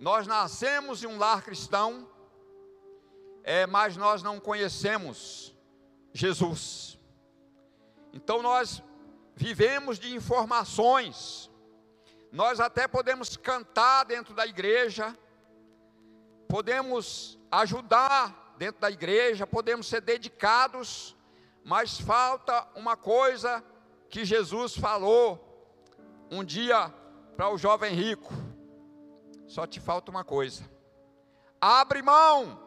Nós 0.00 0.26
nascemos 0.26 1.02
em 1.02 1.06
um 1.06 1.18
lar 1.18 1.42
cristão, 1.42 2.08
é, 3.42 3.66
mas 3.66 3.96
nós 3.96 4.22
não 4.22 4.38
conhecemos 4.40 5.54
Jesus. 6.12 6.98
Então 8.12 8.42
nós 8.42 8.82
vivemos 9.34 9.98
de 9.98 10.14
informações. 10.14 11.50
Nós 12.30 12.60
até 12.60 12.86
podemos 12.86 13.36
cantar 13.36 14.04
dentro 14.04 14.34
da 14.34 14.46
igreja, 14.46 15.16
podemos 16.48 17.38
ajudar 17.50 18.47
dentro 18.58 18.80
da 18.80 18.90
igreja, 18.90 19.46
podemos 19.46 19.86
ser 19.86 20.00
dedicados, 20.00 21.16
mas 21.64 22.00
falta 22.00 22.66
uma 22.74 22.96
coisa 22.96 23.64
que 24.10 24.24
Jesus 24.24 24.76
falou 24.76 25.44
um 26.28 26.42
dia 26.42 26.92
para 27.36 27.48
o 27.50 27.56
jovem 27.56 27.94
rico: 27.94 28.34
só 29.46 29.64
te 29.64 29.78
falta 29.78 30.10
uma 30.10 30.24
coisa. 30.24 30.68
Abre 31.60 32.02
mão 32.02 32.60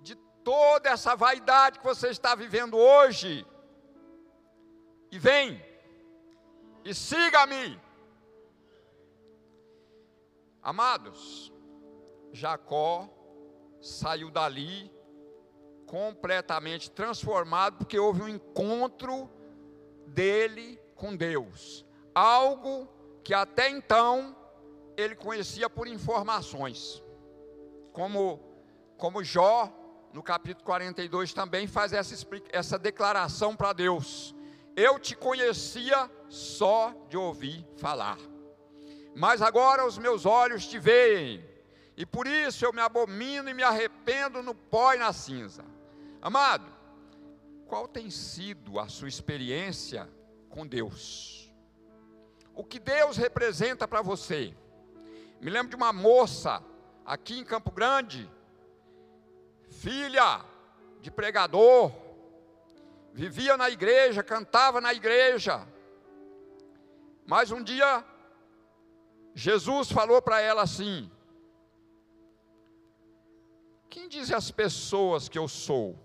de 0.00 0.14
toda 0.44 0.90
essa 0.90 1.16
vaidade 1.16 1.80
que 1.80 1.84
você 1.84 2.08
está 2.08 2.36
vivendo 2.36 2.76
hoje 2.76 3.44
e 5.10 5.18
vem 5.18 5.60
e 6.84 6.94
siga-me. 6.94 7.80
Amados, 10.62 11.52
Jacó 12.32 13.17
saiu 13.80 14.30
dali 14.30 14.90
completamente 15.86 16.90
transformado, 16.90 17.78
porque 17.78 17.98
houve 17.98 18.22
um 18.22 18.28
encontro 18.28 19.30
dele 20.06 20.78
com 20.94 21.16
Deus. 21.16 21.84
Algo 22.14 22.88
que 23.24 23.32
até 23.32 23.70
então 23.70 24.36
ele 24.96 25.14
conhecia 25.14 25.70
por 25.70 25.86
informações. 25.86 27.02
Como, 27.92 28.40
como 28.96 29.24
Jó, 29.24 29.72
no 30.12 30.22
capítulo 30.22 30.64
42, 30.64 31.32
também 31.32 31.66
faz 31.66 31.92
essa, 31.92 32.14
essa 32.50 32.78
declaração 32.78 33.54
para 33.54 33.72
Deus: 33.72 34.34
Eu 34.76 34.98
te 34.98 35.14
conhecia 35.14 36.10
só 36.28 36.92
de 37.08 37.16
ouvir 37.16 37.66
falar, 37.76 38.18
mas 39.14 39.40
agora 39.40 39.86
os 39.86 39.98
meus 39.98 40.26
olhos 40.26 40.66
te 40.66 40.78
veem, 40.78 41.44
e 41.98 42.06
por 42.06 42.28
isso 42.28 42.64
eu 42.64 42.72
me 42.72 42.80
abomino 42.80 43.50
e 43.50 43.54
me 43.54 43.64
arrependo 43.64 44.40
no 44.40 44.54
pó 44.54 44.94
e 44.94 44.98
na 44.98 45.12
cinza. 45.12 45.64
Amado, 46.22 46.64
qual 47.66 47.88
tem 47.88 48.08
sido 48.08 48.78
a 48.78 48.86
sua 48.86 49.08
experiência 49.08 50.08
com 50.48 50.64
Deus? 50.64 51.52
O 52.54 52.62
que 52.62 52.78
Deus 52.78 53.16
representa 53.16 53.88
para 53.88 54.00
você? 54.00 54.54
Me 55.40 55.50
lembro 55.50 55.70
de 55.70 55.74
uma 55.74 55.92
moça 55.92 56.62
aqui 57.04 57.36
em 57.36 57.44
Campo 57.44 57.72
Grande, 57.72 58.30
filha 59.68 60.44
de 61.00 61.10
pregador, 61.10 61.92
vivia 63.12 63.56
na 63.56 63.68
igreja, 63.68 64.22
cantava 64.22 64.80
na 64.80 64.94
igreja, 64.94 65.66
mas 67.26 67.50
um 67.50 67.60
dia 67.60 68.04
Jesus 69.34 69.90
falou 69.90 70.22
para 70.22 70.40
ela 70.40 70.62
assim: 70.62 71.10
Quem 73.98 74.08
dizem 74.08 74.36
as 74.36 74.48
pessoas 74.48 75.28
que 75.28 75.36
eu 75.36 75.48
sou? 75.48 75.98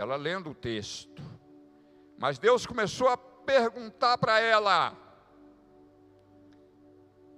ela 0.00 0.16
lendo 0.16 0.48
o 0.50 0.54
texto. 0.54 1.22
Mas 2.16 2.38
Deus 2.38 2.64
começou 2.64 3.06
a 3.08 3.18
perguntar 3.18 4.16
para 4.16 4.40
ela. 4.40 4.96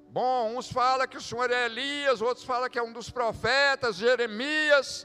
Bom, 0.08 0.56
uns 0.56 0.70
falam 0.70 1.08
que 1.08 1.16
o 1.16 1.20
senhor 1.20 1.50
é 1.50 1.66
Elias, 1.66 2.22
outros 2.22 2.44
falam 2.44 2.70
que 2.70 2.78
é 2.78 2.82
um 2.82 2.92
dos 2.92 3.10
profetas, 3.10 3.96
Jeremias. 3.96 5.04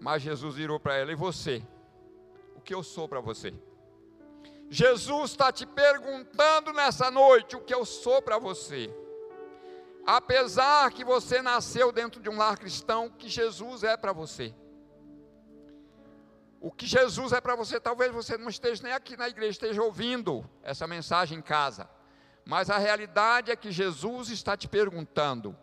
Mas 0.00 0.22
Jesus 0.22 0.56
virou 0.56 0.80
para 0.80 0.96
ela: 0.96 1.12
E 1.12 1.14
você? 1.14 1.62
O 2.56 2.60
que 2.60 2.74
eu 2.74 2.82
sou 2.82 3.06
para 3.06 3.20
você? 3.20 3.54
Jesus 4.68 5.30
está 5.30 5.52
te 5.52 5.66
perguntando 5.66 6.72
nessa 6.72 7.12
noite 7.12 7.54
o 7.54 7.60
que 7.60 7.74
eu 7.74 7.84
sou 7.84 8.20
para 8.20 8.38
você. 8.38 8.92
Apesar 10.06 10.90
que 10.92 11.04
você 11.04 11.40
nasceu 11.40 11.92
dentro 11.92 12.20
de 12.20 12.28
um 12.28 12.36
lar 12.36 12.58
cristão, 12.58 13.08
que 13.08 13.28
Jesus 13.28 13.84
é 13.84 13.96
para 13.96 14.12
você. 14.12 14.54
O 16.60 16.70
que 16.70 16.86
Jesus 16.86 17.32
é 17.32 17.40
para 17.40 17.56
você, 17.56 17.80
talvez 17.80 18.12
você 18.12 18.36
não 18.36 18.48
esteja 18.48 18.82
nem 18.82 18.92
aqui 18.92 19.16
na 19.16 19.28
igreja, 19.28 19.50
esteja 19.50 19.82
ouvindo 19.82 20.48
essa 20.62 20.86
mensagem 20.86 21.38
em 21.38 21.42
casa. 21.42 21.88
Mas 22.44 22.70
a 22.70 22.78
realidade 22.78 23.50
é 23.50 23.56
que 23.56 23.70
Jesus 23.70 24.28
está 24.28 24.56
te 24.56 24.68
perguntando 24.68 25.56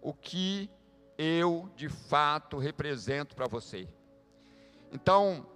o 0.00 0.12
que 0.12 0.70
eu 1.18 1.70
de 1.76 1.88
fato 1.88 2.58
represento 2.58 3.36
para 3.36 3.46
você. 3.46 3.88
Então, 4.92 5.46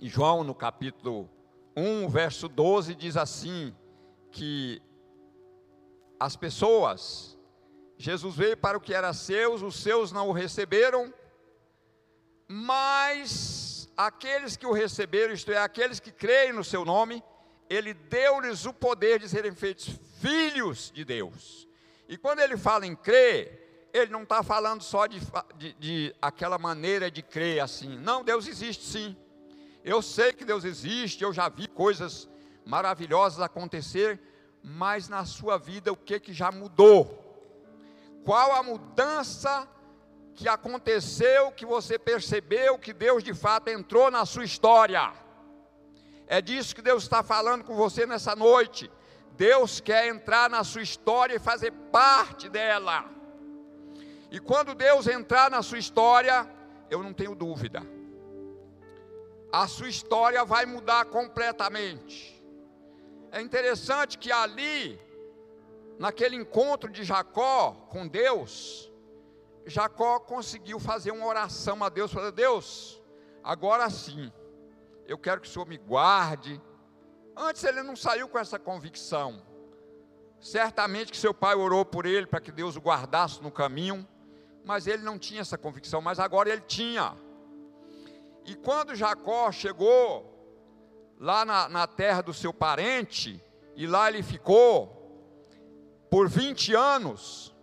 João 0.00 0.44
no 0.44 0.54
capítulo 0.54 1.28
1, 1.76 2.08
verso 2.08 2.48
12 2.48 2.94
diz 2.94 3.16
assim 3.16 3.74
que 4.30 4.80
as 6.18 6.36
pessoas 6.36 7.36
Jesus 7.98 8.36
veio 8.36 8.56
para 8.56 8.76
o 8.76 8.80
que 8.80 8.92
era 8.92 9.12
seus, 9.12 9.62
os 9.62 9.76
seus 9.76 10.12
não 10.12 10.28
o 10.28 10.32
receberam, 10.32 11.12
mas 12.46 13.88
aqueles 13.96 14.56
que 14.56 14.66
o 14.66 14.72
receberam, 14.72 15.32
isto 15.32 15.50
é, 15.50 15.58
aqueles 15.58 15.98
que 15.98 16.12
creem 16.12 16.52
no 16.52 16.62
seu 16.62 16.84
nome, 16.84 17.22
ele 17.70 17.94
deu-lhes 17.94 18.66
o 18.66 18.72
poder 18.72 19.18
de 19.18 19.28
serem 19.28 19.52
feitos 19.52 19.88
filhos 20.20 20.92
de 20.94 21.04
Deus. 21.04 21.66
E 22.06 22.16
quando 22.18 22.40
ele 22.40 22.56
fala 22.56 22.86
em 22.86 22.94
crer, 22.94 23.88
ele 23.92 24.12
não 24.12 24.24
está 24.24 24.42
falando 24.42 24.82
só 24.82 25.06
de, 25.06 25.18
de, 25.56 25.72
de, 25.72 26.14
aquela 26.20 26.58
maneira 26.58 27.10
de 27.10 27.22
crer 27.22 27.60
assim. 27.60 27.98
Não, 27.98 28.22
Deus 28.22 28.46
existe 28.46 28.84
sim. 28.84 29.16
Eu 29.82 30.02
sei 30.02 30.32
que 30.32 30.44
Deus 30.44 30.64
existe, 30.64 31.24
eu 31.24 31.32
já 31.32 31.48
vi 31.48 31.66
coisas 31.66 32.28
maravilhosas 32.64 33.40
acontecer, 33.40 34.20
mas 34.68 35.08
na 35.08 35.24
sua 35.24 35.56
vida 35.56 35.92
o 35.92 35.96
que, 35.96 36.18
que 36.18 36.32
já 36.32 36.50
mudou? 36.50 37.22
Qual 38.24 38.50
a 38.52 38.62
mudança 38.64 39.68
que 40.36 40.46
aconteceu, 40.48 41.50
que 41.50 41.64
você 41.64 41.98
percebeu 41.98 42.78
que 42.78 42.92
Deus 42.92 43.24
de 43.24 43.32
fato 43.32 43.68
entrou 43.68 44.10
na 44.10 44.26
sua 44.26 44.44
história. 44.44 45.12
É 46.26 46.42
disso 46.42 46.74
que 46.74 46.82
Deus 46.82 47.04
está 47.04 47.22
falando 47.22 47.64
com 47.64 47.74
você 47.74 48.04
nessa 48.04 48.36
noite. 48.36 48.90
Deus 49.32 49.80
quer 49.80 50.06
entrar 50.08 50.50
na 50.50 50.62
sua 50.62 50.82
história 50.82 51.34
e 51.34 51.38
fazer 51.38 51.72
parte 51.90 52.50
dela. 52.50 53.06
E 54.30 54.38
quando 54.38 54.74
Deus 54.74 55.06
entrar 55.06 55.50
na 55.50 55.62
sua 55.62 55.78
história, 55.78 56.46
eu 56.90 57.02
não 57.02 57.14
tenho 57.14 57.34
dúvida, 57.34 57.82
a 59.50 59.66
sua 59.66 59.88
história 59.88 60.44
vai 60.44 60.66
mudar 60.66 61.06
completamente. 61.06 62.35
É 63.30 63.40
interessante 63.40 64.18
que 64.18 64.30
ali, 64.32 65.00
naquele 65.98 66.36
encontro 66.36 66.90
de 66.90 67.04
Jacó 67.04 67.72
com 67.90 68.06
Deus, 68.06 68.90
Jacó 69.66 70.20
conseguiu 70.20 70.78
fazer 70.78 71.10
uma 71.10 71.26
oração 71.26 71.82
a 71.82 71.88
Deus, 71.88 72.12
falou: 72.12 72.30
Deus, 72.30 73.02
agora 73.42 73.90
sim, 73.90 74.32
eu 75.06 75.18
quero 75.18 75.40
que 75.40 75.48
o 75.48 75.50
Senhor 75.50 75.66
me 75.66 75.76
guarde. 75.76 76.60
Antes 77.36 77.64
ele 77.64 77.82
não 77.82 77.96
saiu 77.96 78.28
com 78.28 78.38
essa 78.38 78.58
convicção. 78.58 79.42
Certamente 80.40 81.10
que 81.10 81.18
seu 81.18 81.34
pai 81.34 81.54
orou 81.54 81.84
por 81.84 82.06
ele 82.06 82.26
para 82.26 82.40
que 82.40 82.52
Deus 82.52 82.76
o 82.76 82.80
guardasse 82.80 83.42
no 83.42 83.50
caminho, 83.50 84.06
mas 84.64 84.86
ele 84.86 85.02
não 85.02 85.18
tinha 85.18 85.40
essa 85.40 85.58
convicção, 85.58 86.00
mas 86.00 86.18
agora 86.20 86.48
ele 86.48 86.62
tinha. 86.62 87.16
E 88.44 88.54
quando 88.54 88.94
Jacó 88.94 89.50
chegou 89.50 90.35
lá 91.18 91.44
na, 91.44 91.68
na 91.68 91.86
terra 91.86 92.20
do 92.20 92.34
seu 92.34 92.52
parente, 92.52 93.42
e 93.74 93.86
lá 93.86 94.08
ele 94.08 94.22
ficou 94.22 94.96
por 96.10 96.28
20 96.28 96.74
anos, 96.74 97.54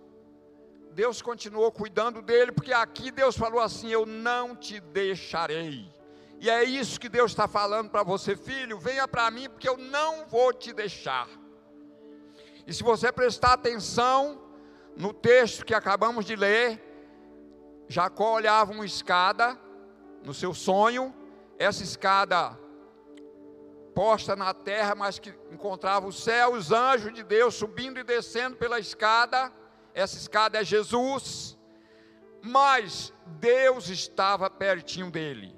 Deus 0.92 1.22
continuou 1.22 1.72
cuidando 1.72 2.22
dele, 2.22 2.52
porque 2.52 2.72
aqui 2.72 3.10
Deus 3.12 3.36
falou 3.36 3.60
assim: 3.60 3.90
Eu 3.90 4.06
não 4.06 4.56
te 4.56 4.80
deixarei. 4.80 5.92
E 6.40 6.50
é 6.50 6.64
isso 6.64 7.00
que 7.00 7.10
Deus 7.10 7.32
está 7.32 7.48
falando 7.48 7.90
para 7.90 8.04
você, 8.04 8.36
filho: 8.36 8.78
venha 8.78 9.08
para 9.08 9.30
mim, 9.32 9.50
porque 9.50 9.68
eu 9.68 9.78
não 9.78 10.26
vou 10.28 10.54
te 10.54 10.72
deixar. 10.74 11.28
E 12.68 12.74
se 12.74 12.84
você 12.84 13.12
prestar 13.12 13.54
atenção 13.54 14.42
no 14.96 15.14
texto 15.14 15.66
que 15.66 15.74
acabamos 15.74 16.26
de 16.26 16.36
ler, 16.36 16.82
Jacó 17.88 18.36
olhava 18.36 18.72
uma 18.72 18.86
escada 18.86 19.60
no 20.24 20.34
seu 20.34 20.54
sonho, 20.54 21.14
essa 21.58 21.84
escada 21.84 22.58
posta 23.94 24.36
na 24.36 24.54
terra, 24.54 24.96
mas 24.96 25.20
que 25.20 25.34
encontrava 25.52 26.08
o 26.08 26.14
céu, 26.14 26.54
os 26.54 26.72
anjos 26.72 27.14
de 27.14 27.24
Deus 27.24 27.56
subindo 27.56 28.00
e 28.00 28.04
descendo 28.04 28.56
pela 28.56 28.80
escada. 28.80 29.52
Essa 29.94 30.18
escada 30.18 30.60
é 30.60 30.64
Jesus. 30.64 31.58
Mas 32.42 33.14
Deus 33.26 33.90
estava 33.90 34.50
pertinho 34.50 35.10
dele. 35.10 35.56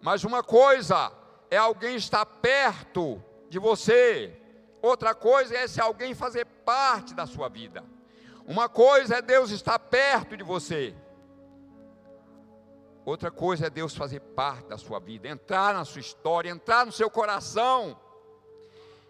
Mas 0.00 0.24
uma 0.24 0.42
coisa 0.42 1.12
é 1.50 1.56
alguém 1.56 1.96
estar 1.96 2.24
perto 2.24 3.22
de 3.48 3.58
você, 3.58 4.38
outra 4.82 5.14
coisa 5.14 5.56
é 5.56 5.66
se 5.66 5.80
alguém 5.80 6.14
fazer 6.14 6.44
parte 6.44 7.14
da 7.14 7.26
sua 7.26 7.48
vida. 7.48 7.82
Uma 8.46 8.68
coisa 8.68 9.16
é 9.16 9.22
Deus 9.22 9.50
estar 9.50 9.78
perto 9.78 10.36
de 10.36 10.44
você. 10.44 10.94
Outra 13.08 13.30
coisa 13.30 13.68
é 13.68 13.70
Deus 13.70 13.96
fazer 13.96 14.20
parte 14.20 14.66
da 14.68 14.76
sua 14.76 14.98
vida, 15.00 15.26
entrar 15.26 15.72
na 15.72 15.82
sua 15.82 16.02
história, 16.02 16.50
entrar 16.50 16.84
no 16.84 16.92
seu 16.92 17.08
coração, 17.08 17.98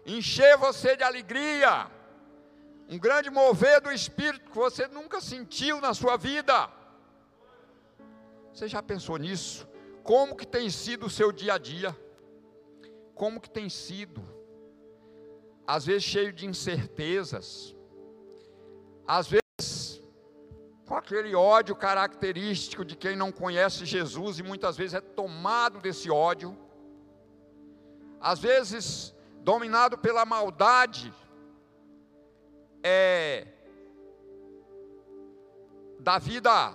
encher 0.05 0.55
você 0.55 0.95
de 0.95 1.03
alegria, 1.03 1.91
um 2.87 2.97
grande 2.97 3.29
mover 3.29 3.81
do 3.81 3.91
Espírito 3.91 4.51
que 4.51 4.55
você 4.55 4.87
nunca 4.87 5.19
sentiu 5.19 5.81
na 5.81 5.93
sua 5.93 6.15
vida. 6.15 6.71
Você 8.53 8.69
já 8.69 8.81
pensou 8.81 9.17
nisso? 9.17 9.67
Como 10.01 10.33
que 10.33 10.47
tem 10.47 10.69
sido 10.69 11.07
o 11.07 11.09
seu 11.09 11.33
dia 11.33 11.55
a 11.55 11.57
dia? 11.57 11.93
Como 13.13 13.41
que 13.41 13.49
tem 13.49 13.67
sido? 13.67 14.23
Às 15.67 15.85
vezes 15.85 16.03
cheio 16.05 16.31
de 16.31 16.45
incertezas, 16.45 17.75
às 19.05 19.27
vezes 19.27 19.48
com 20.89 20.95
aquele 20.95 21.35
ódio 21.35 21.75
característico 21.75 22.83
de 22.83 22.95
quem 22.95 23.15
não 23.15 23.31
conhece 23.31 23.85
Jesus 23.85 24.39
e 24.39 24.43
muitas 24.43 24.75
vezes 24.75 24.95
é 24.95 24.99
tomado 24.99 25.79
desse 25.79 26.09
ódio, 26.09 26.57
às 28.19 28.39
vezes 28.39 29.13
dominado 29.41 29.99
pela 29.99 30.25
maldade, 30.25 31.13
é, 32.81 33.45
da 35.99 36.17
vida 36.17 36.73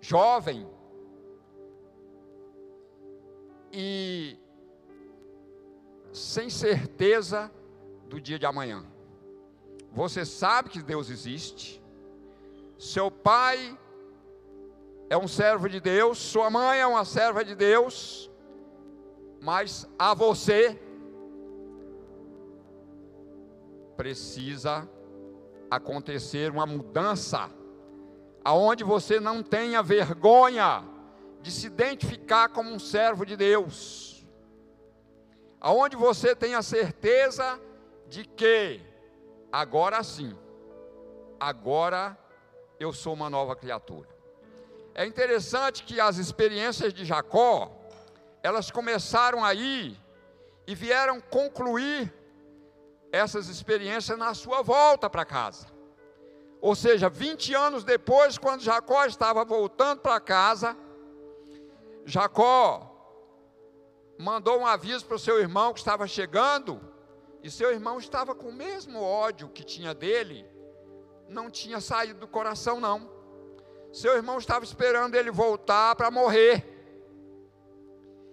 jovem 0.00 0.66
e 3.70 4.38
sem 6.14 6.48
certeza 6.48 7.52
do 8.08 8.18
dia 8.18 8.38
de 8.38 8.46
amanhã. 8.46 8.86
Você 9.92 10.24
sabe 10.24 10.70
que 10.70 10.82
Deus 10.82 11.10
existe, 11.10 11.79
seu 12.80 13.10
pai 13.10 13.78
é 15.10 15.16
um 15.16 15.28
servo 15.28 15.68
de 15.68 15.78
Deus, 15.78 16.16
sua 16.16 16.48
mãe 16.48 16.80
é 16.80 16.86
uma 16.86 17.04
serva 17.04 17.44
de 17.44 17.54
Deus, 17.54 18.30
mas 19.38 19.86
a 19.98 20.14
você 20.14 20.80
precisa 23.98 24.88
acontecer 25.70 26.50
uma 26.50 26.64
mudança, 26.64 27.50
aonde 28.42 28.82
você 28.82 29.20
não 29.20 29.42
tenha 29.42 29.82
vergonha 29.82 30.82
de 31.42 31.50
se 31.50 31.66
identificar 31.66 32.48
como 32.48 32.70
um 32.70 32.78
servo 32.78 33.26
de 33.26 33.36
Deus, 33.36 34.26
aonde 35.60 35.96
você 35.96 36.34
tenha 36.34 36.62
certeza 36.62 37.60
de 38.08 38.24
que 38.24 38.80
agora 39.52 40.02
sim, 40.02 40.34
agora 41.38 42.16
eu 42.80 42.94
sou 42.94 43.12
uma 43.12 43.28
nova 43.28 43.54
criatura. 43.54 44.08
É 44.94 45.04
interessante 45.04 45.84
que 45.84 46.00
as 46.00 46.16
experiências 46.16 46.94
de 46.94 47.04
Jacó, 47.04 47.70
elas 48.42 48.70
começaram 48.70 49.44
aí 49.44 49.96
e 50.66 50.74
vieram 50.74 51.20
concluir 51.20 52.12
essas 53.12 53.48
experiências 53.48 54.16
na 54.18 54.32
sua 54.32 54.62
volta 54.62 55.10
para 55.10 55.26
casa. 55.26 55.66
Ou 56.58 56.74
seja, 56.74 57.10
20 57.10 57.54
anos 57.54 57.84
depois, 57.84 58.38
quando 58.38 58.62
Jacó 58.62 59.04
estava 59.04 59.44
voltando 59.44 60.00
para 60.00 60.18
casa, 60.18 60.74
Jacó 62.06 62.86
mandou 64.18 64.58
um 64.58 64.66
aviso 64.66 65.04
para 65.04 65.16
o 65.16 65.18
seu 65.18 65.38
irmão 65.38 65.74
que 65.74 65.80
estava 65.80 66.06
chegando, 66.06 66.80
e 67.42 67.50
seu 67.50 67.70
irmão 67.72 67.98
estava 67.98 68.34
com 68.34 68.48
o 68.48 68.52
mesmo 68.52 69.02
ódio 69.02 69.48
que 69.48 69.64
tinha 69.64 69.94
dele, 69.94 70.46
não 71.30 71.48
tinha 71.48 71.80
saído 71.80 72.20
do 72.20 72.28
coração, 72.28 72.80
não. 72.80 73.10
Seu 73.92 74.14
irmão 74.14 74.38
estava 74.38 74.64
esperando 74.64 75.14
ele 75.14 75.30
voltar 75.30 75.94
para 75.96 76.10
morrer. 76.10 76.66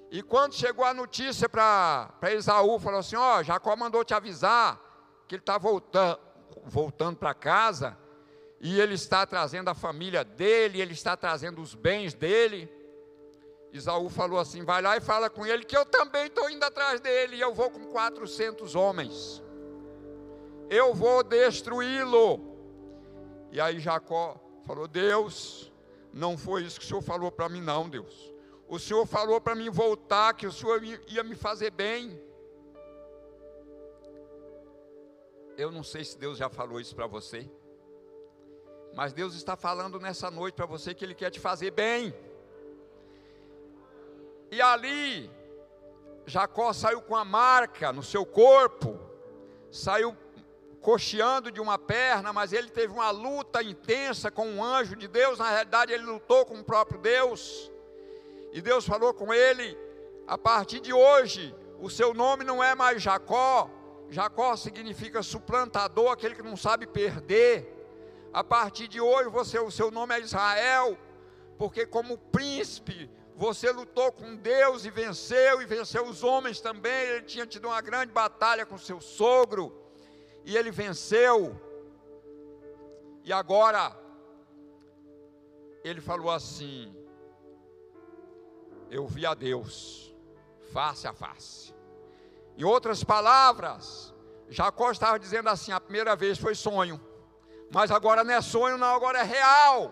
E 0.10 0.22
quando 0.22 0.54
chegou 0.54 0.86
a 0.86 0.94
notícia 0.94 1.48
para 1.48 2.10
Esaú, 2.24 2.80
falou 2.80 3.00
assim: 3.00 3.16
Ó, 3.16 3.40
oh, 3.40 3.44
Jacó 3.44 3.76
mandou 3.76 4.04
te 4.04 4.14
avisar 4.14 4.82
que 5.28 5.36
ele 5.36 5.42
está 5.42 5.58
voltando, 5.58 6.20
voltando 6.64 7.18
para 7.18 7.34
casa, 7.34 7.98
e 8.60 8.80
ele 8.80 8.94
está 8.94 9.26
trazendo 9.26 9.70
a 9.70 9.76
família 9.76 10.24
dele, 10.24 10.82
ele 10.82 10.94
está 10.94 11.18
trazendo 11.18 11.62
os 11.62 11.76
bens 11.76 12.14
dele. 12.14 12.72
Esaú 13.74 14.10
falou 14.10 14.40
assim: 14.40 14.64
vai 14.64 14.82
lá 14.82 14.96
e 14.96 15.02
fala 15.02 15.30
com 15.30 15.46
ele 15.46 15.66
que 15.66 15.76
eu 15.76 15.86
também 15.86 16.28
estou 16.28 16.50
indo 16.50 16.64
atrás 16.64 17.02
dele, 17.02 17.36
e 17.36 17.42
eu 17.42 17.54
vou 17.54 17.70
com 17.70 17.86
400 17.88 18.76
homens. 18.76 19.44
Eu 20.70 20.94
vou 20.94 21.24
destruí-lo. 21.24 22.47
E 23.52 23.62
aí 23.62 23.80
Jacó 23.80 24.40
falou: 24.66 24.88
Deus, 24.88 25.72
não 26.14 26.38
foi 26.38 26.64
isso 26.64 26.80
que 26.80 26.86
o 26.86 26.88
Senhor 26.88 27.02
falou 27.02 27.32
para 27.32 27.50
mim, 27.50 27.62
não, 27.62 27.90
Deus. 27.90 28.34
O 28.68 28.78
Senhor 28.78 29.06
falou 29.06 29.40
para 29.40 29.56
mim 29.56 29.70
voltar, 29.70 30.34
que 30.34 30.46
o 30.46 30.52
Senhor 30.52 30.84
ia 30.84 31.24
me 31.24 31.36
fazer 31.36 31.72
bem. 31.72 32.22
Eu 35.58 35.72
não 35.72 35.84
sei 35.84 36.04
se 36.04 36.18
Deus 36.18 36.38
já 36.38 36.50
falou 36.50 36.80
isso 36.80 36.96
para 36.96 37.08
você, 37.08 37.50
mas 38.94 39.14
Deus 39.14 39.34
está 39.36 39.56
falando 39.56 40.00
nessa 40.00 40.30
noite 40.30 40.56
para 40.56 40.66
você 40.66 40.94
que 40.94 41.04
Ele 41.04 41.16
quer 41.16 41.32
te 41.32 41.40
fazer 41.40 41.72
bem. 41.72 42.14
E 44.52 44.62
ali, 44.62 45.32
Jacó 46.26 46.74
saiu 46.74 47.02
com 47.02 47.16
a 47.16 47.26
marca 47.26 47.92
no 47.92 48.04
seu 48.04 48.26
corpo, 48.26 49.00
saiu 49.72 50.16
cocheando 50.82 51.52
de 51.52 51.60
uma 51.60 51.78
perna, 51.78 52.32
mas 52.32 52.54
ele 52.54 52.70
teve 52.70 52.94
uma 52.94 53.10
luta 53.10 53.62
intensa 53.62 54.32
com 54.32 54.48
um 54.48 54.64
anjo 54.64 54.96
de 54.96 55.08
Deus. 55.08 55.40
Na 55.40 55.50
realidade, 55.50 55.92
ele 55.92 56.04
lutou 56.04 56.46
com 56.46 56.60
o 56.60 56.64
próprio 56.64 57.00
Deus. 57.00 57.72
E 58.54 58.62
Deus 58.62 58.86
falou 58.86 59.14
com 59.14 59.34
ele: 59.34 59.78
a 60.28 60.38
partir 60.38 60.80
de 60.80 60.94
hoje, 60.94 61.54
o 61.80 61.90
seu 61.90 62.14
nome 62.14 62.44
não 62.44 62.64
é 62.64 62.74
mais 62.76 63.02
Jacó. 63.02 63.70
Jacó 64.10 64.56
significa 64.56 65.22
suplantador, 65.22 66.12
aquele 66.12 66.36
que 66.36 66.42
não 66.42 66.56
sabe 66.56 66.88
perder. 66.88 67.74
A 68.32 68.44
partir 68.44 68.88
de 68.88 69.02
hoje, 69.02 69.30
você, 69.30 69.60
o 69.60 69.72
seu 69.72 69.90
nome 69.90 70.16
é 70.16 70.22
Israel, 70.22 70.98
porque 71.58 71.86
como 71.86 72.18
príncipe, 72.18 73.10
você 73.36 73.72
lutou 73.72 74.12
com 74.12 74.36
Deus 74.36 74.86
e 74.86 74.90
venceu, 74.90 75.62
e 75.62 75.66
venceu 75.66 76.06
os 76.06 76.24
homens 76.24 76.62
também. 76.62 77.08
Ele 77.08 77.24
tinha 77.24 77.46
tido 77.46 77.66
uma 77.66 77.82
grande 77.82 78.12
batalha 78.12 78.66
com 78.66 78.78
seu 78.78 79.02
sogro 79.02 79.87
e 80.48 80.56
ele 80.56 80.72
venceu. 80.72 81.60
E 83.22 83.34
agora, 83.34 83.94
ele 85.84 86.00
falou 86.00 86.32
assim: 86.32 86.96
Eu 88.90 89.06
vi 89.06 89.26
a 89.26 89.34
Deus 89.34 90.16
face 90.72 91.06
a 91.06 91.12
face. 91.12 91.76
Em 92.58 92.64
outras 92.64 93.04
palavras, 93.04 94.16
Jacó 94.48 94.90
estava 94.90 95.20
dizendo 95.20 95.50
assim: 95.50 95.74
a 95.74 95.82
primeira 95.82 96.16
vez 96.16 96.38
foi 96.38 96.56
sonho, 96.56 96.98
mas 97.70 97.92
agora 97.92 98.24
não 98.24 98.34
é 98.34 98.42
sonho, 98.42 98.78
não, 98.78 98.96
agora 98.96 99.20
é 99.20 99.24
real. 99.24 99.92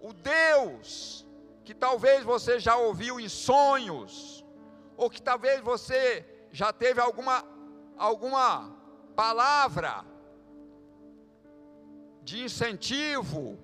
O 0.00 0.12
Deus 0.12 1.24
que 1.64 1.74
talvez 1.74 2.24
você 2.24 2.58
já 2.58 2.76
ouviu 2.76 3.20
em 3.20 3.28
sonhos, 3.28 4.44
ou 4.96 5.08
que 5.08 5.22
talvez 5.22 5.60
você 5.60 6.26
já 6.50 6.72
teve 6.72 7.00
alguma 7.00 7.44
alguma 7.96 8.77
palavra 9.18 10.04
de 12.22 12.44
incentivo, 12.44 13.58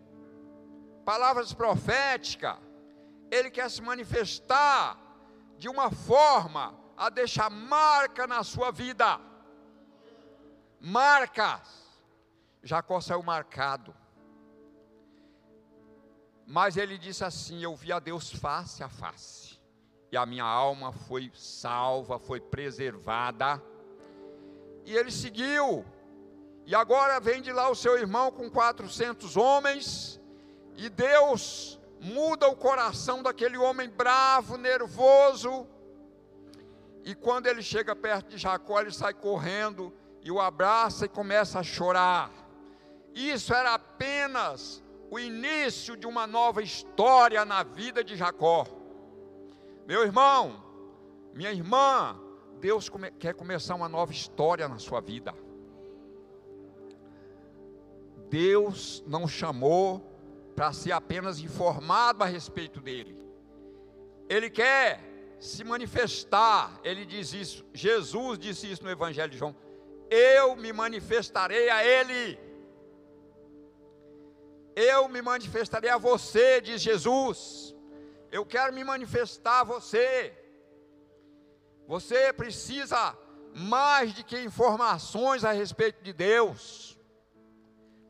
palavras 1.05 1.55
proféticas, 1.55 2.59
ele 3.31 3.53
quer 3.53 3.71
se 3.71 3.81
manifestar 3.81 4.99
de 5.57 5.69
uma 5.69 5.93
forma 5.93 6.75
a 6.97 7.09
deixar 7.09 7.51
marca 7.51 8.27
na 8.27 8.43
sua 8.43 8.73
vida. 8.73 9.21
Marcas. 10.81 11.85
Jacó 12.61 13.01
saiu 13.01 13.23
marcado. 13.23 13.95
Mas 16.45 16.77
ele 16.77 16.99
disse 16.99 17.25
assim: 17.25 17.63
Eu 17.63 17.77
vi 17.77 17.93
a 17.93 18.01
Deus 18.01 18.33
face 18.33 18.83
a 18.83 18.89
face, 18.89 19.61
e 20.11 20.17
a 20.17 20.27
minha 20.27 20.45
alma 20.45 20.91
foi 20.91 21.31
salva, 21.33 22.19
foi 22.19 22.41
preservada 22.41 23.63
e 24.85 24.97
ele 24.97 25.11
seguiu. 25.11 25.85
E 26.67 26.75
agora 26.75 27.21
vem 27.21 27.43
de 27.43 27.53
lá 27.53 27.69
o 27.69 27.75
seu 27.75 27.99
irmão 27.99 28.31
com 28.31 28.51
400 28.51 29.37
homens. 29.37 30.21
E 30.77 30.89
Deus 30.89 31.79
muda 32.01 32.49
o 32.49 32.57
coração 32.57 33.23
daquele 33.23 33.57
homem 33.57 33.89
bravo, 33.89 34.57
nervoso. 34.57 35.67
E 37.05 37.15
quando 37.15 37.47
ele 37.47 37.63
chega 37.63 37.95
perto 37.95 38.31
de 38.31 38.39
Jacó, 38.39 38.81
ele 38.81 38.93
sai 38.93 39.13
correndo 39.13 39.93
e 40.23 40.31
o 40.31 40.41
abraça 40.41 41.05
e 41.05 41.09
começa 41.09 41.61
a 41.61 41.63
chorar. 41.63 42.31
Isso 43.15 43.53
era 43.55 43.75
apenas 43.75 44.83
o 45.11 45.19
início 45.19 45.97
de 45.97 46.07
uma 46.07 46.27
nova 46.27 46.63
história 46.63 47.45
na 47.45 47.63
vida 47.63 48.03
de 48.03 48.17
Jacó. 48.17 48.67
Meu 49.87 50.03
irmão, 50.03 50.65
minha 51.35 51.53
irmã, 51.53 52.19
Deus 52.65 52.89
come 52.89 53.11
quer 53.11 53.35
começar 53.35 53.75
uma 53.75 53.91
nova 53.91 54.11
história 54.11 54.67
na 54.67 54.79
sua 54.79 54.99
vida. 54.99 55.35
Deus 58.31 59.05
não 59.07 59.29
chamou 59.29 60.01
para 60.57 60.73
ser 60.73 60.93
apenas 60.93 61.41
informado 61.41 62.25
a 62.25 62.27
respeito 62.27 62.81
dele. 62.81 63.15
Ele 64.31 64.49
quer 64.49 64.99
se 65.39 65.63
manifestar. 65.63 66.81
Ele 66.83 67.05
diz 67.05 67.35
isso. 67.35 67.67
Jesus 67.75 68.39
disse 68.39 68.73
isso 68.73 68.83
no 68.83 68.91
Evangelho 68.91 69.31
de 69.31 69.37
João. 69.37 69.55
Eu 70.09 70.57
me 70.57 70.73
manifestarei 70.73 71.69
a 71.69 71.85
ele. 71.85 72.39
Eu 74.75 75.07
me 75.07 75.21
manifestarei 75.21 75.91
a 75.91 75.99
você, 75.99 76.63
diz 76.63 76.81
Jesus. 76.81 77.77
Eu 78.33 78.47
quero 78.47 78.73
me 78.73 78.83
manifestar 78.83 79.61
a 79.61 79.65
você. 79.65 80.44
Você 81.87 82.33
precisa 82.33 83.17
mais 83.55 84.13
de 84.15 84.25
que 84.25 84.39
informações 84.39 85.45
a 85.45 85.53
respeito 85.53 86.03
de 86.03 86.13
Deus. 86.13 86.99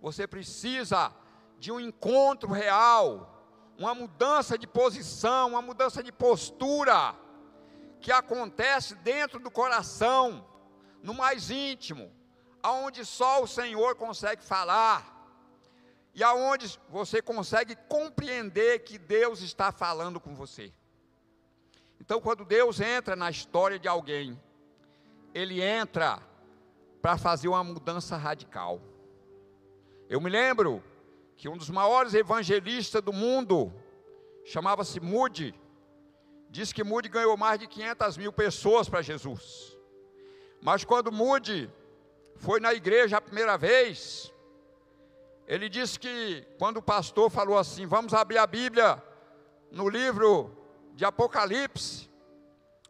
Você 0.01 0.27
precisa 0.27 1.13
de 1.59 1.73
um 1.73 1.81
encontro 1.81 2.53
real, 2.53 3.45
uma 3.79 3.95
mudança 3.95 4.57
de 4.57 4.67
posição, 4.67 5.51
uma 5.51 5.63
mudança 5.63 6.03
de 6.03 6.13
postura, 6.13 7.15
que 8.01 8.13
acontece 8.13 8.95
dentro 8.97 9.41
do 9.41 9.51
coração, 9.51 10.47
no 11.03 11.15
mais 11.15 11.51
íntimo, 11.51 12.13
aonde 12.63 13.05
só 13.05 13.43
o 13.43 13.47
Senhor 13.47 13.97
consegue 13.97 14.43
falar, 14.45 15.11
e 16.15 16.23
aonde 16.23 16.79
você 16.89 17.21
consegue 17.21 17.75
compreender 17.89 18.81
que 18.81 18.99
Deus 18.99 19.41
está 19.41 19.73
falando 19.73 20.21
com 20.21 20.35
você. 20.35 20.73
Então, 22.05 22.21
quando 22.21 22.45
Deus 22.45 22.81
entra 22.83 23.17
na 23.17 23.31
história 23.31 23.79
de 23.79 23.89
alguém, 23.89 24.39
Ele 25.33 25.63
entra 25.63 26.21
para 27.01 27.17
fazer 27.17 27.49
uma 27.49 27.65
mudança 27.65 28.15
radical. 28.15 28.79
Eu 30.07 30.21
me 30.21 30.29
lembro 30.29 30.85
que 31.35 31.49
um 31.49 31.57
dos 31.57 31.71
maiores 31.71 32.13
evangelistas 32.13 33.01
do 33.01 33.11
mundo 33.11 33.73
chamava-se 34.45 35.01
Moody. 35.01 35.55
Diz 36.51 36.75
que 36.75 36.85
Moody 36.85 37.09
ganhou 37.09 37.39
mais 37.39 37.59
de 37.59 37.67
500 37.67 38.19
mil 38.19 38.33
pessoas 38.35 38.87
para 38.87 39.01
Jesus. 39.01 39.75
Mas 40.61 40.85
quando 40.85 41.11
Moody 41.11 41.71
foi 42.37 42.61
na 42.61 42.75
igreja 42.75 43.17
a 43.17 43.21
primeira 43.23 43.57
vez, 43.57 44.31
ele 45.47 45.71
disse 45.71 45.99
que 45.99 46.47
quando 46.59 46.77
o 46.77 46.83
pastor 46.83 47.31
falou 47.31 47.57
assim: 47.57 47.87
Vamos 47.87 48.13
abrir 48.13 48.37
a 48.37 48.47
Bíblia 48.47 49.03
no 49.71 49.89
livro 49.89 50.64
de 50.95 51.05
Apocalipse, 51.05 52.09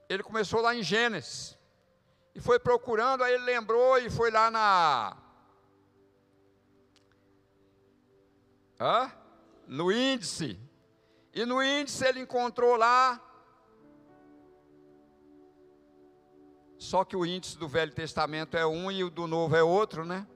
ele 0.08 0.22
começou 0.22 0.60
lá 0.60 0.74
em 0.74 0.82
Gênesis. 0.82 1.58
E 2.34 2.40
foi 2.40 2.58
procurando, 2.58 3.24
aí 3.24 3.34
ele 3.34 3.44
lembrou 3.44 3.98
e 3.98 4.10
foi 4.10 4.30
lá 4.30 4.50
na 4.50 5.16
Hã? 8.80 9.10
no 9.66 9.90
índice. 9.90 10.58
E 11.32 11.44
no 11.44 11.62
índice 11.62 12.06
ele 12.06 12.20
encontrou 12.20 12.76
lá. 12.76 13.20
Só 16.76 17.04
que 17.04 17.16
o 17.16 17.24
índice 17.24 17.56
do 17.56 17.66
Velho 17.66 17.92
Testamento 17.92 18.56
é 18.56 18.66
um 18.66 18.90
e 18.90 19.02
o 19.02 19.10
do 19.10 19.26
Novo 19.26 19.56
é 19.56 19.62
outro, 19.62 20.04
né? 20.04 20.26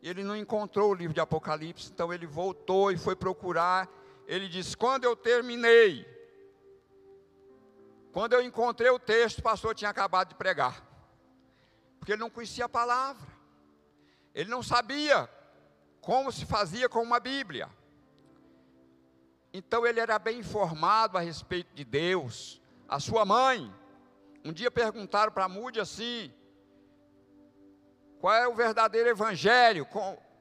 Ele 0.00 0.22
não 0.22 0.36
encontrou 0.36 0.92
o 0.92 0.94
livro 0.94 1.12
de 1.12 1.20
Apocalipse, 1.20 1.90
então 1.92 2.12
ele 2.12 2.26
voltou 2.26 2.92
e 2.92 2.96
foi 2.96 3.16
procurar. 3.16 3.88
Ele 4.26 4.48
disse: 4.48 4.76
Quando 4.76 5.04
eu 5.04 5.16
terminei, 5.16 6.06
quando 8.18 8.32
eu 8.32 8.42
encontrei 8.42 8.90
o 8.90 8.98
texto, 8.98 9.38
o 9.38 9.42
pastor 9.42 9.76
tinha 9.76 9.90
acabado 9.90 10.30
de 10.30 10.34
pregar, 10.34 10.84
porque 12.00 12.10
ele 12.10 12.20
não 12.20 12.28
conhecia 12.28 12.64
a 12.64 12.68
palavra, 12.68 13.24
ele 14.34 14.50
não 14.50 14.60
sabia 14.60 15.30
como 16.00 16.32
se 16.32 16.44
fazia 16.44 16.88
com 16.88 17.00
uma 17.00 17.20
Bíblia. 17.20 17.70
Então 19.52 19.86
ele 19.86 20.00
era 20.00 20.18
bem 20.18 20.40
informado 20.40 21.16
a 21.16 21.20
respeito 21.20 21.72
de 21.72 21.84
Deus. 21.84 22.60
A 22.88 22.98
sua 22.98 23.24
mãe, 23.24 23.72
um 24.44 24.52
dia 24.52 24.68
perguntaram 24.68 25.30
para 25.30 25.48
Mude 25.48 25.78
assim: 25.78 26.34
qual 28.18 28.34
é 28.34 28.48
o 28.48 28.54
verdadeiro 28.56 29.08
evangelho? 29.08 29.86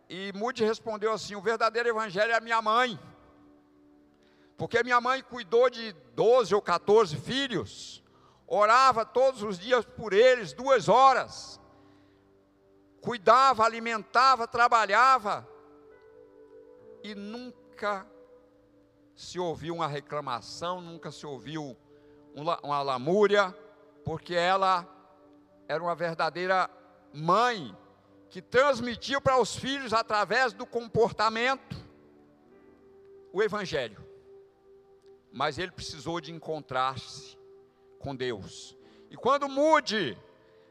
E 0.09 0.33
Mude 0.33 0.65
respondeu 0.65 1.13
assim: 1.13 1.35
o 1.35 1.41
verdadeiro 1.41 1.89
evangelho 1.89 2.31
é 2.31 2.37
a 2.37 2.41
minha 2.41 2.59
mãe. 2.59 2.99
Porque 4.57 4.83
minha 4.83 4.99
mãe 4.99 5.21
cuidou 5.21 5.69
de 5.69 5.93
12 6.15 6.55
ou 6.55 6.61
14 6.61 7.15
filhos, 7.15 8.03
orava 8.47 9.05
todos 9.05 9.43
os 9.43 9.59
dias 9.59 9.85
por 9.85 10.13
eles, 10.13 10.51
duas 10.51 10.89
horas, 10.89 11.61
cuidava, 12.99 13.63
alimentava, 13.63 14.47
trabalhava, 14.47 15.47
e 17.03 17.13
nunca 17.13 18.05
se 19.15 19.39
ouviu 19.39 19.75
uma 19.75 19.87
reclamação, 19.87 20.81
nunca 20.81 21.11
se 21.11 21.25
ouviu 21.25 21.77
uma 22.33 22.81
lamúria, 22.81 23.55
porque 24.03 24.33
ela 24.33 24.87
era 25.67 25.81
uma 25.81 25.95
verdadeira 25.95 26.69
mãe 27.13 27.75
que 28.29 28.41
transmitiu 28.41 29.21
para 29.21 29.39
os 29.39 29.55
filhos 29.55 29.93
através 29.93 30.51
do 30.51 30.65
comportamento 30.65 31.75
o 33.31 33.43
evangelho. 33.43 34.06
Mas 35.37 35.59
ele 35.59 35.71
precisou 35.71 36.19
de 36.19 36.31
encontrar-se 36.31 37.37
com 37.99 38.15
Deus. 38.15 38.75
E 39.11 39.15
quando 39.15 39.47
Mude 39.47 40.17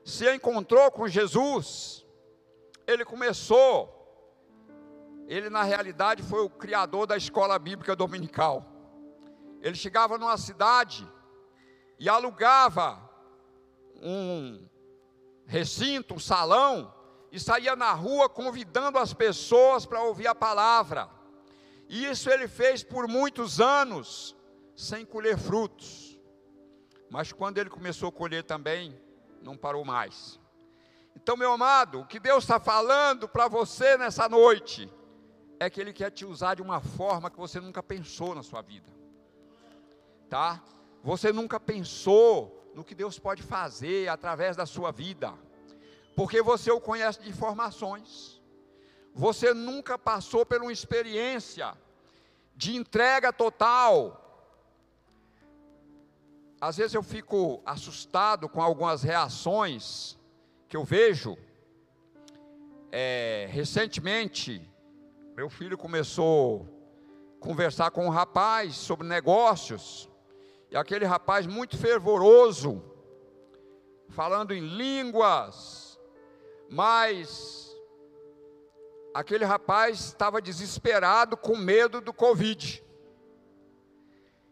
se 0.05 0.29
encontrou 0.35 0.91
com 0.91 1.07
Jesus, 1.07 2.05
ele 2.87 3.05
começou 3.05 3.97
ele 5.29 5.51
na 5.51 5.65
realidade 5.65 6.23
foi 6.23 6.41
o 6.43 6.51
criador 6.51 7.07
da 7.07 7.17
escola 7.17 7.59
bíblica 7.59 7.97
dominical. 7.97 8.65
Ele 9.61 9.75
chegava 9.75 10.17
numa 10.17 10.37
cidade 10.37 11.07
e 11.99 12.09
alugava 12.09 13.03
um 14.01 14.69
recinto, 15.47 16.15
um 16.15 16.19
salão, 16.19 16.95
e 17.33 17.41
saía 17.41 17.75
na 17.75 17.93
rua 17.93 18.29
convidando 18.29 18.99
as 18.99 19.13
pessoas 19.13 19.85
para 19.85 20.03
ouvir 20.03 20.29
a 20.29 20.35
palavra. 20.35 21.11
E 21.89 22.07
isso 22.07 22.31
ele 22.31 22.47
fez 22.47 22.85
por 22.85 23.09
muitos 23.09 23.61
anos, 23.61 24.37
sem 24.77 25.05
colher 25.05 25.37
frutos. 25.39 26.21
Mas 27.11 27.33
quando 27.33 27.59
ele 27.59 27.71
começou 27.71 28.09
a 28.11 28.13
colher 28.13 28.45
também, 28.45 28.97
não 29.43 29.57
parou 29.57 29.85
mais. 29.85 30.39
Então, 31.17 31.37
meu 31.37 31.53
amado, 31.53 32.01
o 32.01 32.07
que 32.07 32.21
Deus 32.21 32.45
está 32.45 32.61
falando 32.61 33.29
para 33.29 33.49
você 33.49 33.97
nessa 33.97 34.29
noite, 34.29 34.89
é 35.59 35.71
que 35.71 35.81
Ele 35.81 35.93
quer 35.93 36.11
te 36.11 36.25
usar 36.25 36.55
de 36.55 36.63
uma 36.63 36.81
forma 36.81 37.31
que 37.31 37.39
você 37.39 37.61
nunca 37.61 37.83
pensou 37.83 38.35
na 38.35 38.43
sua 38.43 38.63
vida, 38.63 38.89
tá? 40.29 40.63
Você 41.03 41.33
nunca 41.33 41.59
pensou 41.59 42.71
no 42.75 42.85
que 42.85 42.95
Deus 42.95 43.19
pode 43.19 43.43
fazer 43.43 44.09
através 44.09 44.57
da 44.57 44.67
sua 44.67 44.91
vida, 44.91 45.33
porque 46.15 46.43
você 46.43 46.71
o 46.71 46.81
conhece 46.81 47.23
de 47.23 47.31
informações, 47.31 48.43
você 49.15 49.55
nunca 49.55 49.99
passou 49.99 50.45
por 50.45 50.61
uma 50.61 50.73
experiência 50.73 51.75
de 52.55 52.77
entrega 52.77 53.33
total. 53.33 54.26
Às 56.61 56.79
vezes 56.79 56.95
eu 56.95 57.03
fico 57.03 57.61
assustado 57.67 58.49
com 58.49 58.63
algumas 58.63 59.03
reações 59.03 60.19
que 60.69 60.77
eu 60.77 60.85
vejo. 60.85 61.37
É, 62.91 63.47
recentemente, 63.51 64.63
meu 65.37 65.51
filho 65.51 65.77
começou 65.77 66.67
a 67.39 67.45
conversar 67.45 67.91
com 67.91 68.07
um 68.07 68.11
rapaz 68.11 68.75
sobre 68.75 69.07
negócios, 69.07 70.09
e 70.71 70.77
aquele 70.77 71.05
rapaz 71.05 71.47
muito 71.47 71.77
fervoroso, 71.77 72.83
falando 74.09 74.55
em 74.55 74.61
línguas, 74.61 76.01
mas 76.71 77.77
aquele 79.13 79.45
rapaz 79.45 80.01
estava 80.01 80.41
desesperado 80.41 81.37
com 81.37 81.55
medo 81.55 82.01
do 82.01 82.15
Covid. 82.15 82.83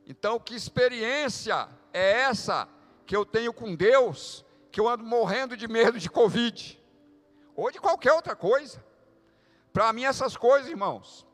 Então, 0.07 0.39
que 0.39 0.55
experiência 0.55 1.67
é 1.95 2.23
essa 2.23 2.69
que 3.07 3.17
eu 3.17 3.25
tenho 3.25 3.55
com 3.55 3.75
Deus, 3.75 4.45
que 4.73 4.81
eu 4.81 4.89
ando 4.89 5.05
morrendo 5.05 5.57
de 5.57 5.69
medo 5.69 5.99
de 5.99 6.11
Covid, 6.11 6.83
ou 7.55 7.71
de 7.71 7.79
qualquer 7.79 8.13
outra 8.13 8.35
coisa? 8.35 8.85
Para 9.73 9.93
mim, 9.93 10.05
essas 10.05 10.37
coisas, 10.37 10.69
irmãos, 10.69 11.25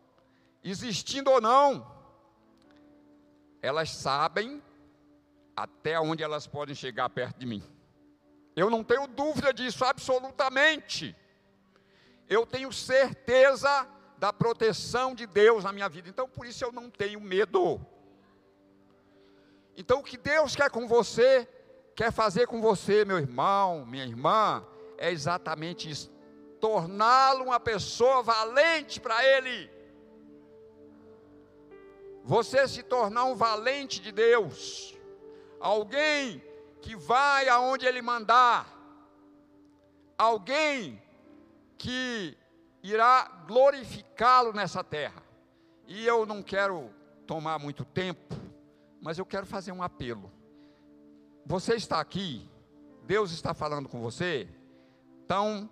existindo 0.63 1.31
ou 1.31 1.41
não, 1.41 1.91
elas 3.63 3.91
sabem 3.91 4.63
até 5.57 5.99
onde 5.99 6.23
elas 6.23 6.47
podem 6.47 6.75
chegar 6.75 7.09
perto 7.09 7.39
de 7.39 7.47
mim. 7.47 7.63
Eu 8.55 8.69
não 8.69 8.85
tenho 8.85 9.07
dúvida 9.07 9.55
disso, 9.55 9.85
absolutamente. 9.85 11.17
Eu 12.29 12.47
tenho 12.47 12.73
certeza 12.73 13.89
da 14.19 14.33
proteção 14.33 15.15
de 15.15 15.27
Deus 15.27 15.65
na 15.65 15.73
minha 15.73 15.89
vida. 15.89 16.09
Então, 16.09 16.29
por 16.29 16.45
isso 16.45 16.63
eu 16.65 16.73
não 16.73 16.91
tenho 16.91 17.21
medo. 17.21 17.81
Então, 19.81 20.01
o 20.01 20.03
que 20.03 20.19
Deus 20.19 20.55
quer 20.55 20.71
com 20.71 20.87
você, 20.87 21.49
quer 21.97 22.13
fazer 22.13 22.47
com 22.47 22.61
você, 22.61 23.03
meu 23.03 23.17
irmão, 23.17 23.87
minha 23.87 24.05
irmã, 24.05 24.63
é 24.99 25.11
exatamente 25.11 25.89
isso: 25.89 26.11
torná-lo 26.61 27.45
uma 27.45 27.59
pessoa 27.59 28.23
valente 28.23 29.01
para 29.01 29.25
Ele. 29.25 29.71
Você 32.23 32.69
se 32.69 32.83
tornar 32.83 33.25
um 33.25 33.35
valente 33.35 34.03
de 34.03 34.13
Deus, 34.13 34.95
alguém 35.59 36.45
que 36.83 36.95
vai 36.95 37.49
aonde 37.49 37.87
Ele 37.87 38.03
mandar, 38.03 38.69
alguém 40.19 41.03
que 41.79 42.37
irá 42.83 43.45
glorificá-lo 43.47 44.53
nessa 44.53 44.85
terra. 44.85 45.23
E 45.87 46.07
eu 46.07 46.27
não 46.27 46.43
quero 46.43 46.91
tomar 47.27 47.59
muito 47.59 47.83
tempo, 47.83 48.40
mas 49.01 49.19
eu 49.19 49.27
quero 49.27 49.47
fazer 49.47 49.73
um 49.73 49.83
apelo. 49.83 50.31
Você 51.47 51.75
está 51.75 52.01
aqui, 52.01 52.49
Deus 53.07 53.33
está 53.33 53.55
falando 53.55 53.89
com 53.89 54.01
você, 54.01 54.49
então 55.25 55.71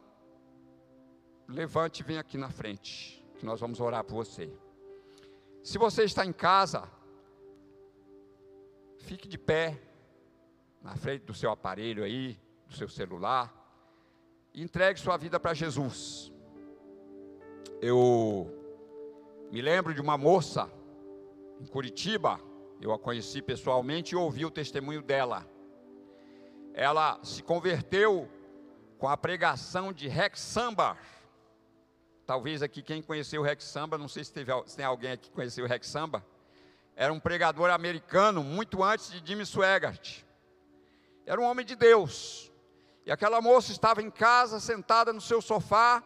levante 1.47 2.01
e 2.01 2.03
vem 2.03 2.19
aqui 2.19 2.37
na 2.37 2.51
frente, 2.51 3.25
que 3.39 3.47
nós 3.47 3.61
vamos 3.61 3.81
orar 3.81 4.05
por 4.05 4.15
você. 4.15 4.53
Se 5.63 5.79
você 5.79 6.05
está 6.05 6.25
em 6.25 6.33
casa, 6.33 6.89
fique 8.99 9.29
de 9.29 9.39
pé, 9.39 9.81
na 10.83 10.97
frente 10.97 11.25
do 11.25 11.35
seu 11.35 11.51
aparelho 11.51 12.05
aí, 12.05 12.39
do 12.67 12.75
seu 12.75 12.89
celular, 12.89 13.55
e 14.55 14.63
entregue 14.63 14.99
sua 14.99 15.17
vida 15.17 15.39
para 15.39 15.55
Jesus. 15.55 16.33
Eu 17.81 18.51
me 19.51 19.61
lembro 19.61 19.95
de 19.95 20.01
uma 20.01 20.17
moça 20.17 20.71
em 21.61 21.67
Curitiba, 21.67 22.41
eu 22.81 22.93
a 22.93 22.99
conheci 22.99 23.43
pessoalmente 23.43 24.15
e 24.15 24.17
ouvi 24.17 24.45
o 24.45 24.51
testemunho 24.51 25.03
dela. 25.03 25.47
Ela 26.73 27.19
se 27.23 27.43
converteu 27.43 28.29
com 28.99 29.09
a 29.09 29.17
pregação 29.17 29.93
de 29.93 30.09
Rex 30.09 30.41
Samba. 30.41 30.97
Talvez 32.25 32.63
aqui 32.63 32.83
quem 32.83 33.03
conheceu 33.03 33.41
o 33.41 33.45
Rex 33.45 33.65
Samba, 33.65 33.97
não 33.97 34.09
sei 34.09 34.23
se, 34.25 34.33
teve, 34.33 34.53
se 34.67 34.77
tem 34.77 34.85
alguém 34.85 35.13
aqui 35.13 35.29
que 35.29 35.35
conheceu 35.35 35.65
o 35.65 35.69
Rex 35.69 35.87
Samba. 35.89 36.25
Era 36.95 37.13
um 37.13 37.21
pregador 37.21 37.71
americano, 37.71 38.43
muito 38.43 38.83
antes 38.83 39.11
de 39.11 39.23
Jimmy 39.27 39.47
Swaggart. 39.47 40.23
Era 41.25 41.41
um 41.41 41.45
homem 41.45 41.65
de 41.65 41.75
Deus. 41.75 42.53
E 43.07 43.11
aquela 43.11 43.41
moça 43.41 43.73
estava 43.73 44.03
em 44.03 44.11
casa, 44.11 44.61
sentada 44.61 45.13
no 45.13 45.21
seu 45.21 45.41
sofá, 45.41 46.03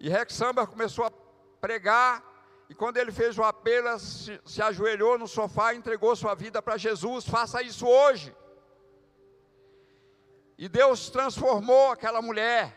e 0.00 0.08
Rex 0.08 0.34
Samba 0.34 0.66
começou 0.66 1.04
a 1.04 1.12
pregar, 1.60 2.24
e 2.72 2.74
quando 2.74 2.96
ele 2.96 3.12
fez 3.12 3.38
o 3.38 3.42
apelo, 3.42 3.98
se, 3.98 4.40
se 4.46 4.62
ajoelhou 4.62 5.18
no 5.18 5.28
sofá 5.28 5.74
e 5.74 5.76
entregou 5.76 6.16
sua 6.16 6.34
vida 6.34 6.62
para 6.62 6.78
Jesus. 6.78 7.28
Faça 7.28 7.60
isso 7.62 7.86
hoje. 7.86 8.34
E 10.56 10.68
Deus 10.68 11.10
transformou 11.10 11.90
aquela 11.90 12.22
mulher 12.22 12.74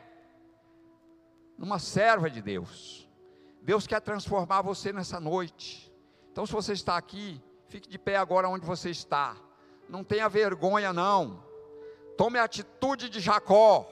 numa 1.58 1.80
serva 1.80 2.30
de 2.30 2.42
Deus. 2.42 3.10
Deus 3.62 3.88
quer 3.88 4.02
transformar 4.02 4.62
você 4.62 4.92
nessa 4.92 5.20
noite. 5.20 5.90
Então, 6.30 6.46
se 6.46 6.52
você 6.52 6.74
está 6.74 6.98
aqui, 6.98 7.42
fique 7.70 7.88
de 7.88 7.98
pé 7.98 8.18
agora 8.18 8.50
onde 8.50 8.66
você 8.66 8.90
está 8.90 9.38
não 9.88 10.04
tenha 10.04 10.28
vergonha 10.28 10.92
não. 10.92 11.44
Tome 12.18 12.40
a 12.40 12.44
atitude 12.44 13.10
de 13.10 13.20
Jacó. 13.20 13.88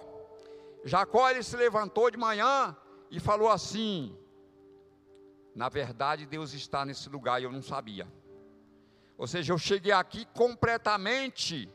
Jacó 0.84 1.30
ele 1.30 1.44
se 1.44 1.56
levantou 1.56 2.10
de 2.12 2.18
manhã 2.18 2.76
e 3.10 3.20
falou 3.20 3.50
assim: 3.50 4.18
Na 5.56 5.70
verdade, 5.70 6.26
Deus 6.26 6.54
está 6.54 6.86
nesse 6.86 7.10
lugar 7.10 7.40
e 7.40 7.46
eu 7.46 7.52
não 7.52 7.62
sabia. 7.62 8.08
Ou 9.18 9.28
seja, 9.28 9.54
eu 9.54 9.58
cheguei 9.58 9.92
aqui 9.92 10.26
completamente 10.26 11.70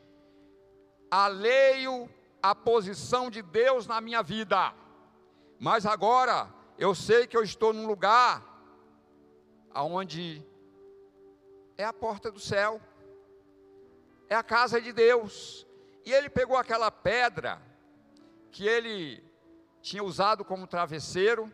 alheio 1.09 2.09
à 2.43 2.53
posição 2.53 3.29
de 3.29 3.41
Deus 3.41 3.87
na 3.87 4.01
minha 4.01 4.21
vida. 4.21 4.73
Mas 5.59 5.85
agora 5.85 6.53
eu 6.77 6.93
sei 6.93 7.25
que 7.25 7.35
eu 7.35 7.43
estou 7.43 7.73
num 7.73 7.87
lugar 7.87 8.45
aonde 9.73 10.45
é 11.77 11.85
a 11.85 11.93
porta 11.93 12.29
do 12.31 12.39
céu 12.39 12.81
é 14.29 14.35
a 14.35 14.43
casa 14.43 14.79
de 14.79 14.93
Deus. 14.93 15.67
E 16.05 16.13
ele 16.13 16.29
pegou 16.29 16.55
aquela 16.55 16.91
pedra 16.91 17.61
que 18.51 18.65
ele 18.65 19.23
tinha 19.81 20.03
usado 20.03 20.45
como 20.45 20.67
travesseiro, 20.67 21.51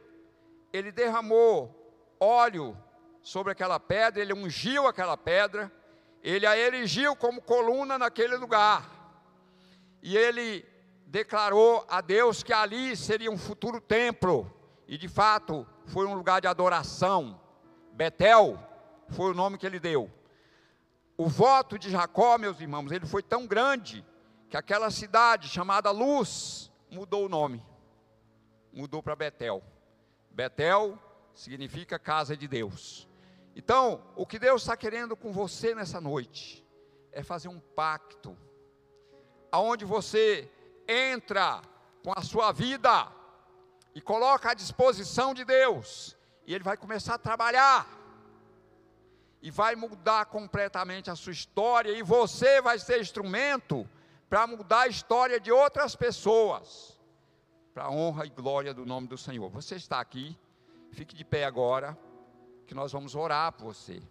ele 0.73 0.91
derramou 0.91 1.84
óleo 2.19 2.77
sobre 3.21 3.51
aquela 3.51 3.79
pedra, 3.79 4.21
ele 4.21 4.33
ungiu 4.33 4.87
aquela 4.87 5.17
pedra, 5.17 5.71
ele 6.21 6.45
a 6.45 6.57
erigiu 6.57 7.15
como 7.15 7.41
coluna 7.41 7.97
naquele 7.97 8.35
lugar. 8.35 8.89
E 10.01 10.15
ele 10.15 10.65
declarou 11.07 11.85
a 11.89 12.01
Deus 12.01 12.43
que 12.43 12.53
ali 12.53 12.95
seria 12.95 13.31
um 13.31 13.37
futuro 13.37 13.79
templo, 13.81 14.51
e 14.87 14.97
de 14.97 15.07
fato 15.07 15.67
foi 15.85 16.05
um 16.05 16.13
lugar 16.13 16.41
de 16.41 16.47
adoração. 16.47 17.39
Betel 17.91 18.59
foi 19.09 19.31
o 19.31 19.33
nome 19.33 19.57
que 19.57 19.65
ele 19.65 19.79
deu. 19.79 20.11
O 21.17 21.27
voto 21.27 21.79
de 21.79 21.89
Jacó, 21.89 22.37
meus 22.37 22.59
irmãos, 22.59 22.91
ele 22.91 23.05
foi 23.05 23.23
tão 23.23 23.47
grande 23.47 24.05
que 24.49 24.57
aquela 24.57 24.91
cidade 24.91 25.47
chamada 25.47 25.89
Luz 25.91 26.71
mudou 26.91 27.25
o 27.25 27.29
nome. 27.29 27.63
Mudou 28.73 29.01
para 29.01 29.15
Betel. 29.15 29.63
Betel 30.31 30.99
significa 31.35 31.99
casa 31.99 32.35
de 32.35 32.47
Deus. 32.47 33.07
Então, 33.55 34.01
o 34.15 34.25
que 34.25 34.39
Deus 34.39 34.63
está 34.63 34.75
querendo 34.75 35.15
com 35.15 35.31
você 35.31 35.75
nessa 35.75 36.01
noite 36.01 36.65
é 37.11 37.21
fazer 37.21 37.47
um 37.47 37.59
pacto, 37.59 38.35
aonde 39.51 39.85
você 39.85 40.49
entra 40.87 41.61
com 42.03 42.11
a 42.17 42.21
sua 42.21 42.51
vida 42.51 43.11
e 43.93 44.01
coloca 44.01 44.51
à 44.51 44.53
disposição 44.53 45.33
de 45.33 45.45
Deus, 45.45 46.17
e 46.45 46.53
Ele 46.53 46.63
vai 46.63 46.75
começar 46.75 47.15
a 47.15 47.19
trabalhar 47.19 47.87
e 49.41 49.51
vai 49.51 49.75
mudar 49.75 50.25
completamente 50.25 51.09
a 51.09 51.15
sua 51.15 51.31
história, 51.31 51.91
e 51.91 52.01
você 52.01 52.61
vai 52.61 52.79
ser 52.79 52.99
instrumento 52.99 53.87
para 54.27 54.47
mudar 54.47 54.81
a 54.81 54.87
história 54.87 55.39
de 55.39 55.51
outras 55.51 55.95
pessoas, 55.95 56.99
para 57.73 57.85
a 57.85 57.91
honra 57.91 58.25
e 58.25 58.29
glória 58.29 58.73
do 58.73 58.85
nome 58.85 59.07
do 59.07 59.17
Senhor. 59.17 59.49
Você 59.51 59.75
está 59.75 59.99
aqui, 59.99 60.37
fique 60.95 61.13
de 61.13 61.25
pé 61.25 61.43
agora, 61.43 61.97
que 62.65 62.73
nós 62.73 62.93
vamos 62.93 63.15
orar 63.15 63.51
por 63.51 63.65
você. 63.65 64.01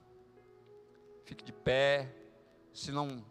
Fique 1.25 1.43
de 1.43 1.53
pé, 1.53 2.15
se 2.75 2.93
não 2.93 3.25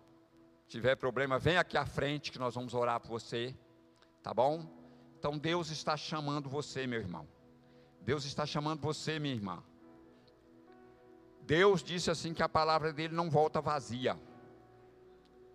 tiver 0.67 0.95
problema, 0.95 1.37
vem 1.37 1.57
aqui 1.57 1.77
à 1.77 1.85
frente 1.85 2.31
que 2.31 2.39
nós 2.39 2.55
vamos 2.55 2.73
orar 2.73 2.99
por 2.99 3.09
você, 3.09 3.55
tá 4.23 4.33
bom? 4.33 4.65
Então 5.19 5.37
Deus 5.37 5.69
está 5.69 5.95
chamando 5.95 6.49
você, 6.49 6.87
meu 6.87 6.99
irmão. 6.99 7.27
Deus 8.01 8.25
está 8.25 8.43
chamando 8.43 8.81
você, 8.81 9.19
minha 9.19 9.35
irmã. 9.35 9.63
Deus 11.41 11.83
disse 11.83 12.09
assim 12.09 12.33
que 12.33 12.41
a 12.41 12.49
palavra 12.49 12.91
dele 12.91 13.13
não 13.13 13.29
volta 13.29 13.61
vazia. 13.61 14.19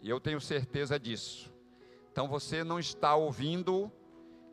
E 0.01 0.09
eu 0.09 0.21
tenho 0.21 0.41
certeza 0.41 1.01
disso. 1.01 1.53
Então 2.13 2.29
você 2.29 2.63
não 2.63 2.79
está 2.79 3.17
ouvindo, 3.17 3.91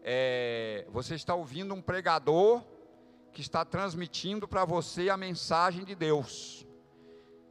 é, 0.01 0.88
você 0.89 1.13
está 1.13 1.36
ouvindo 1.36 1.75
um 1.75 1.81
pregador 1.81 2.63
que 3.35 3.41
está 3.41 3.65
transmitindo 3.65 4.47
para 4.47 4.63
você 4.63 5.09
a 5.09 5.17
mensagem 5.17 5.83
de 5.83 5.93
Deus. 5.93 6.65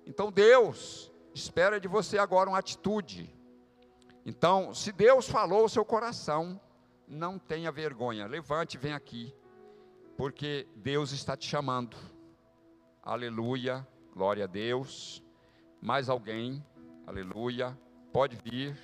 Então 0.07 0.33
Deus 0.33 1.13
espera 1.35 1.79
de 1.79 1.87
você 1.87 2.17
agora 2.17 2.49
uma 2.49 2.59
atitude. 2.59 3.31
Então, 4.25 4.73
se 4.73 4.91
Deus 4.93 5.29
falou 5.29 5.67
o 5.67 5.69
seu 5.69 5.85
coração, 5.85 6.59
não 7.07 7.39
tenha 7.39 7.71
vergonha. 7.71 8.27
Levante 8.27 8.79
e 8.79 8.81
vem 8.81 8.95
aqui, 8.95 9.35
porque 10.17 10.67
Deus 10.75 11.13
está 11.13 11.37
te 11.37 11.47
chamando. 11.47 11.99
Aleluia, 13.03 13.87
glória 14.11 14.45
a 14.45 14.47
Deus. 14.47 15.23
Mais 15.83 16.09
alguém? 16.09 16.65
Aleluia. 17.07 17.79
Pode 18.11 18.37
vir. 18.37 18.75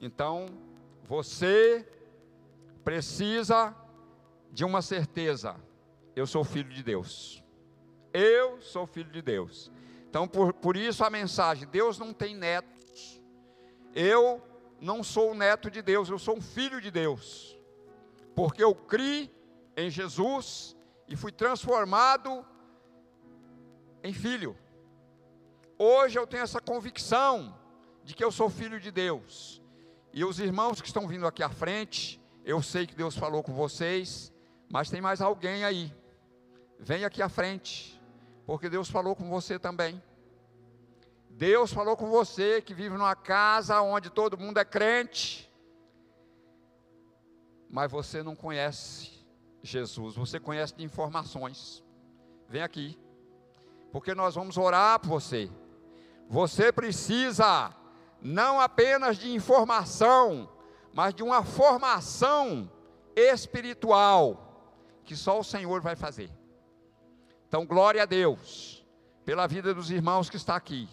Então, 0.00 0.46
você 1.04 1.86
precisa 2.82 3.72
de 4.50 4.64
uma 4.64 4.82
certeza: 4.82 5.54
eu 6.18 6.26
sou 6.26 6.44
filho 6.44 6.68
de 6.70 6.82
Deus. 6.82 7.42
Eu 8.12 8.60
sou 8.60 8.86
filho 8.86 9.10
de 9.10 9.22
Deus. 9.22 9.70
Então, 10.08 10.26
por, 10.26 10.52
por 10.52 10.76
isso 10.76 11.04
a 11.04 11.10
mensagem: 11.10 11.68
Deus 11.68 11.98
não 11.98 12.12
tem 12.12 12.34
netos. 12.34 13.20
Eu 13.94 14.42
não 14.80 15.02
sou 15.02 15.32
o 15.32 15.34
neto 15.34 15.70
de 15.70 15.82
Deus, 15.82 16.08
eu 16.08 16.18
sou 16.18 16.36
um 16.36 16.40
filho 16.40 16.80
de 16.80 16.90
Deus. 16.90 17.56
Porque 18.34 18.62
eu 18.62 18.74
criei 18.74 19.32
em 19.76 19.90
Jesus 19.90 20.76
e 21.06 21.16
fui 21.16 21.32
transformado 21.32 22.44
em 24.02 24.12
filho. 24.12 24.56
Hoje 25.78 26.18
eu 26.18 26.26
tenho 26.26 26.42
essa 26.42 26.60
convicção 26.60 27.56
de 28.02 28.14
que 28.14 28.24
eu 28.24 28.32
sou 28.32 28.50
filho 28.50 28.80
de 28.80 28.90
Deus. 28.90 29.62
E 30.12 30.24
os 30.24 30.40
irmãos 30.40 30.80
que 30.80 30.88
estão 30.88 31.06
vindo 31.06 31.26
aqui 31.26 31.42
à 31.42 31.48
frente, 31.48 32.20
eu 32.44 32.62
sei 32.62 32.86
que 32.86 32.94
Deus 32.94 33.16
falou 33.16 33.42
com 33.42 33.52
vocês, 33.52 34.32
mas 34.68 34.90
tem 34.90 35.00
mais 35.00 35.20
alguém 35.20 35.64
aí. 35.64 35.92
Vem 36.78 37.04
aqui 37.04 37.20
à 37.20 37.28
frente, 37.28 38.00
porque 38.46 38.70
Deus 38.70 38.88
falou 38.88 39.16
com 39.16 39.28
você 39.28 39.58
também. 39.58 40.02
Deus 41.30 41.72
falou 41.72 41.96
com 41.96 42.08
você 42.08 42.60
que 42.60 42.74
vive 42.74 42.96
numa 42.96 43.14
casa 43.14 43.80
onde 43.80 44.10
todo 44.10 44.38
mundo 44.38 44.58
é 44.58 44.64
crente, 44.64 45.48
mas 47.70 47.90
você 47.90 48.22
não 48.22 48.34
conhece 48.34 49.24
Jesus, 49.62 50.14
você 50.14 50.40
conhece 50.40 50.74
de 50.74 50.84
informações. 50.84 51.84
Vem 52.48 52.62
aqui, 52.62 52.98
porque 53.92 54.14
nós 54.14 54.34
vamos 54.34 54.56
orar 54.56 55.00
por 55.00 55.08
você. 55.08 55.50
Você 56.28 56.72
precisa 56.72 57.74
não 58.20 58.60
apenas 58.60 59.16
de 59.16 59.30
informação, 59.32 60.50
mas 60.92 61.14
de 61.14 61.22
uma 61.22 61.42
formação 61.42 62.70
espiritual 63.14 65.00
que 65.04 65.16
só 65.16 65.38
o 65.38 65.44
Senhor 65.44 65.80
vai 65.80 65.96
fazer. 65.96 66.30
Então, 67.48 67.64
glória 67.64 68.02
a 68.02 68.06
Deus 68.06 68.84
pela 69.24 69.46
vida 69.46 69.74
dos 69.74 69.90
irmãos 69.90 70.28
que 70.28 70.36
está 70.36 70.54
aqui. 70.54 70.88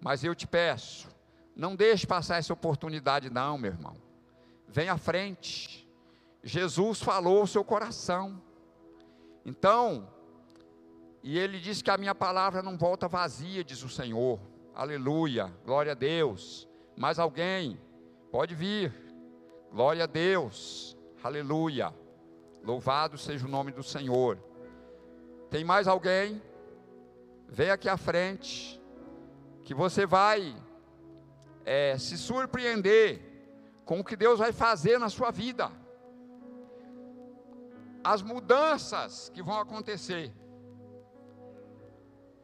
Mas 0.00 0.24
eu 0.24 0.34
te 0.34 0.46
peço, 0.46 1.08
não 1.54 1.76
deixe 1.76 2.06
passar 2.06 2.38
essa 2.38 2.52
oportunidade, 2.52 3.30
não, 3.30 3.56
meu 3.56 3.70
irmão. 3.70 3.94
Vem 4.66 4.88
à 4.88 4.96
frente. 4.96 5.88
Jesus 6.42 7.00
falou 7.00 7.42
o 7.42 7.46
seu 7.46 7.64
coração. 7.64 8.42
Então, 9.46 10.08
e 11.22 11.38
ele 11.38 11.60
diz 11.60 11.80
que 11.80 11.90
a 11.90 11.96
minha 11.96 12.14
palavra 12.14 12.62
não 12.62 12.76
volta 12.76 13.08
vazia, 13.08 13.62
diz 13.62 13.82
o 13.82 13.88
Senhor. 13.88 14.38
Aleluia, 14.74 15.52
glória 15.64 15.92
a 15.92 15.94
Deus. 15.94 16.68
Mais 16.96 17.18
alguém? 17.18 17.80
Pode 18.30 18.54
vir. 18.54 18.92
Glória 19.70 20.04
a 20.04 20.06
Deus. 20.06 20.96
Aleluia. 21.22 21.94
Louvado 22.62 23.16
seja 23.16 23.46
o 23.46 23.50
nome 23.50 23.70
do 23.70 23.82
Senhor. 23.82 24.38
Tem 25.54 25.62
mais 25.62 25.86
alguém? 25.86 26.42
Vem 27.46 27.70
aqui 27.70 27.88
à 27.88 27.96
frente 27.96 28.82
que 29.62 29.72
você 29.72 30.04
vai 30.04 30.52
é, 31.64 31.96
se 31.96 32.18
surpreender 32.18 33.22
com 33.84 34.00
o 34.00 34.04
que 34.04 34.16
Deus 34.16 34.40
vai 34.40 34.52
fazer 34.52 34.98
na 34.98 35.08
sua 35.08 35.30
vida, 35.30 35.70
as 38.02 38.20
mudanças 38.20 39.28
que 39.28 39.44
vão 39.44 39.60
acontecer. 39.60 40.32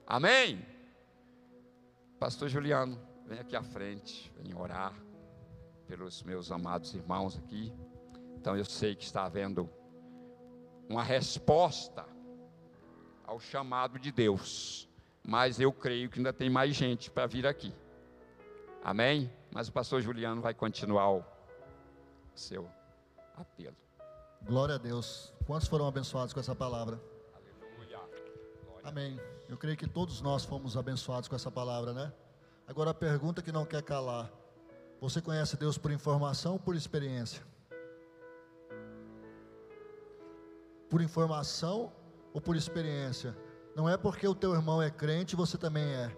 Amém? 0.06 0.64
Pastor 2.16 2.48
Juliano, 2.48 2.96
vem 3.26 3.40
aqui 3.40 3.56
à 3.56 3.62
frente, 3.64 4.32
vem 4.36 4.56
orar 4.56 4.94
pelos 5.88 6.22
meus 6.22 6.52
amados 6.52 6.94
irmãos 6.94 7.36
aqui. 7.36 7.74
Então 8.36 8.56
eu 8.56 8.64
sei 8.64 8.94
que 8.94 9.02
está 9.02 9.24
havendo 9.24 9.68
uma 10.88 11.02
resposta 11.02 12.06
ao 13.30 13.38
chamado 13.38 13.98
de 13.98 14.10
Deus 14.10 14.90
mas 15.22 15.60
eu 15.60 15.72
creio 15.72 16.08
que 16.08 16.18
ainda 16.18 16.32
tem 16.32 16.48
mais 16.48 16.74
gente 16.74 17.10
para 17.10 17.26
vir 17.26 17.46
aqui. 17.46 17.72
Amém? 18.82 19.30
Mas 19.50 19.68
o 19.68 19.72
pastor 19.72 20.00
Juliano 20.00 20.40
vai 20.40 20.54
continuar 20.54 21.10
o 21.10 21.24
seu 22.34 22.68
apelo. 23.36 23.76
Glória 24.42 24.76
a 24.76 24.78
Deus. 24.78 25.32
Quantos 25.46 25.68
foram 25.68 25.86
abençoados 25.86 26.32
com 26.32 26.40
essa 26.40 26.54
palavra? 26.54 27.00
Aleluia. 27.34 28.00
Amém. 28.82 29.20
Eu 29.48 29.58
creio 29.58 29.76
que 29.76 29.86
todos 29.86 30.22
nós 30.22 30.44
fomos 30.44 30.76
abençoados 30.76 31.28
com 31.28 31.36
essa 31.36 31.50
palavra, 31.50 31.92
né? 31.92 32.12
Agora 32.66 32.90
a 32.90 32.94
pergunta 32.94 33.42
que 33.42 33.52
não 33.52 33.66
quer 33.66 33.82
calar: 33.82 34.30
Você 35.00 35.20
conhece 35.20 35.56
Deus 35.56 35.76
por 35.76 35.90
informação 35.90 36.54
ou 36.54 36.58
por 36.58 36.74
experiência? 36.74 37.42
Por 40.88 41.02
informação 41.02 41.92
ou 42.32 42.40
por 42.40 42.56
experiência? 42.56 43.36
Não 43.74 43.88
é 43.88 43.96
porque 43.96 44.26
o 44.26 44.34
teu 44.34 44.54
irmão 44.54 44.82
é 44.82 44.90
crente, 44.90 45.36
você 45.36 45.56
também 45.56 45.84
é. 45.84 46.14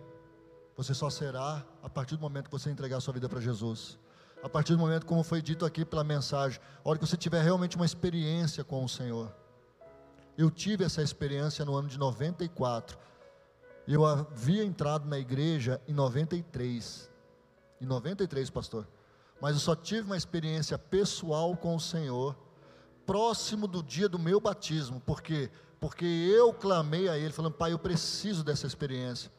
Você 0.76 0.94
só 0.94 1.10
será 1.10 1.64
a 1.82 1.88
partir 1.88 2.16
do 2.16 2.20
momento 2.20 2.46
que 2.46 2.50
você 2.50 2.70
entregar 2.70 3.00
sua 3.00 3.14
vida 3.14 3.28
para 3.28 3.40
Jesus. 3.40 3.98
A 4.42 4.48
partir 4.48 4.72
do 4.72 4.78
momento, 4.78 5.06
como 5.06 5.22
foi 5.22 5.40
dito 5.40 5.64
aqui 5.64 5.84
pela 5.84 6.02
mensagem, 6.02 6.60
a 6.84 6.88
hora 6.88 6.98
que 6.98 7.06
você 7.06 7.16
tiver 7.16 7.42
realmente 7.42 7.76
uma 7.76 7.84
experiência 7.84 8.64
com 8.64 8.84
o 8.84 8.88
Senhor. 8.88 9.32
Eu 10.36 10.50
tive 10.50 10.84
essa 10.84 11.02
experiência 11.02 11.64
no 11.64 11.74
ano 11.76 11.88
de 11.88 11.98
94. 11.98 12.98
Eu 13.86 14.04
havia 14.04 14.64
entrado 14.64 15.06
na 15.06 15.18
igreja 15.18 15.80
em 15.86 15.92
93. 15.92 17.10
Em 17.80 17.86
93, 17.86 18.50
pastor. 18.50 18.88
Mas 19.40 19.54
eu 19.54 19.60
só 19.60 19.76
tive 19.76 20.02
uma 20.02 20.16
experiência 20.16 20.78
pessoal 20.78 21.56
com 21.56 21.76
o 21.76 21.80
Senhor 21.80 22.36
próximo 23.06 23.66
do 23.66 23.82
dia 23.82 24.08
do 24.08 24.18
meu 24.18 24.40
batismo, 24.40 25.00
porque 25.04 25.50
porque 25.82 26.04
eu 26.04 26.54
clamei 26.54 27.08
a 27.08 27.18
Ele, 27.18 27.32
falando, 27.32 27.54
Pai, 27.54 27.72
eu 27.72 27.78
preciso 27.78 28.44
dessa 28.44 28.68
experiência. 28.68 29.32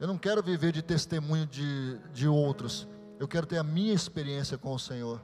Eu 0.00 0.08
não 0.08 0.18
quero 0.18 0.42
viver 0.42 0.72
de 0.72 0.82
testemunho 0.82 1.46
de, 1.46 1.96
de 2.12 2.26
outros, 2.26 2.88
eu 3.16 3.28
quero 3.28 3.46
ter 3.46 3.56
a 3.56 3.62
minha 3.62 3.94
experiência 3.94 4.58
com 4.58 4.74
o 4.74 4.78
Senhor. 4.80 5.22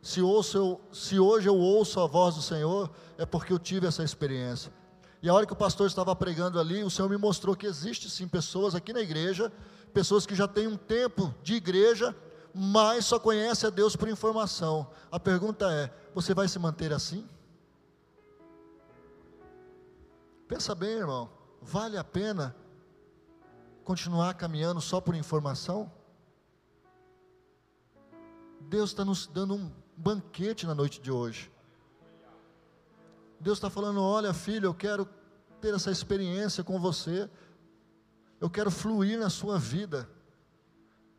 Se, 0.00 0.22
ouço 0.22 0.56
eu, 0.56 0.80
se 0.92 1.18
hoje 1.18 1.48
eu 1.48 1.56
ouço 1.56 1.98
a 1.98 2.06
voz 2.06 2.36
do 2.36 2.42
Senhor, 2.42 2.88
é 3.18 3.26
porque 3.26 3.52
eu 3.52 3.58
tive 3.58 3.88
essa 3.88 4.04
experiência. 4.04 4.72
E 5.20 5.28
a 5.28 5.34
hora 5.34 5.46
que 5.46 5.52
o 5.52 5.56
pastor 5.56 5.88
estava 5.88 6.14
pregando 6.14 6.60
ali, 6.60 6.84
o 6.84 6.90
Senhor 6.90 7.08
me 7.08 7.16
mostrou 7.16 7.56
que 7.56 7.66
existe 7.66 8.08
sim 8.08 8.28
pessoas 8.28 8.76
aqui 8.76 8.92
na 8.92 9.00
igreja, 9.00 9.52
pessoas 9.92 10.24
que 10.24 10.36
já 10.36 10.46
têm 10.46 10.68
um 10.68 10.76
tempo 10.76 11.34
de 11.42 11.54
igreja, 11.54 12.14
mas 12.58 13.04
só 13.04 13.18
conhecem 13.18 13.66
a 13.66 13.70
Deus 13.70 13.94
por 13.94 14.08
informação. 14.08 14.90
A 15.12 15.20
pergunta 15.20 15.70
é: 15.70 15.92
você 16.14 16.32
vai 16.32 16.48
se 16.48 16.58
manter 16.58 16.90
assim? 16.90 17.28
Pensa 20.48 20.74
bem, 20.74 20.92
irmão, 20.92 21.28
vale 21.60 21.98
a 21.98 22.04
pena 22.04 22.56
continuar 23.84 24.32
caminhando 24.34 24.80
só 24.80 25.02
por 25.02 25.14
informação? 25.14 25.92
Deus 28.58 28.88
está 28.88 29.04
nos 29.04 29.26
dando 29.26 29.54
um 29.54 29.70
banquete 29.94 30.66
na 30.66 30.74
noite 30.74 30.98
de 30.98 31.12
hoje. 31.12 31.52
Deus 33.38 33.58
está 33.58 33.68
falando: 33.68 34.00
olha, 34.00 34.32
filho, 34.32 34.68
eu 34.68 34.74
quero 34.74 35.06
ter 35.60 35.74
essa 35.74 35.90
experiência 35.90 36.64
com 36.64 36.80
você, 36.80 37.28
eu 38.40 38.48
quero 38.48 38.70
fluir 38.70 39.18
na 39.18 39.28
sua 39.28 39.58
vida, 39.58 40.08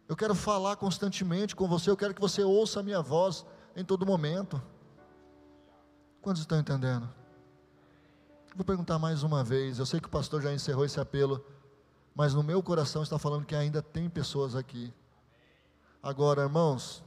eu 0.08 0.16
quero 0.16 0.34
falar 0.34 0.76
constantemente 0.78 1.56
com 1.56 1.68
você, 1.68 1.90
eu 1.90 1.98
quero 1.98 2.14
que 2.14 2.22
você 2.22 2.44
ouça 2.44 2.80
a 2.80 2.84
minha 2.84 3.02
voz 3.02 3.46
em 3.76 3.84
todo 3.84 4.06
momento. 4.06 4.62
Quantos 6.22 6.42
estão 6.42 6.60
entendendo? 6.60 7.10
Vou 8.56 8.66
perguntar 8.66 8.98
mais 8.98 9.22
uma 9.22 9.44
vez. 9.44 9.80
Eu 9.80 9.86
sei 9.86 10.00
que 10.00 10.08
o 10.08 10.12
pastor 10.12 10.42
já 10.42 10.52
encerrou 10.54 10.86
esse 10.86 11.00
apelo, 11.00 11.46
mas 12.16 12.34
no 12.34 12.42
meu 12.42 12.64
coração 12.64 13.04
está 13.04 13.20
falando 13.20 13.46
que 13.46 13.56
ainda 13.56 13.82
tem 13.82 14.10
pessoas 14.10 14.56
aqui. 14.56 14.94
Agora, 16.02 16.42
irmãos, 16.42 17.04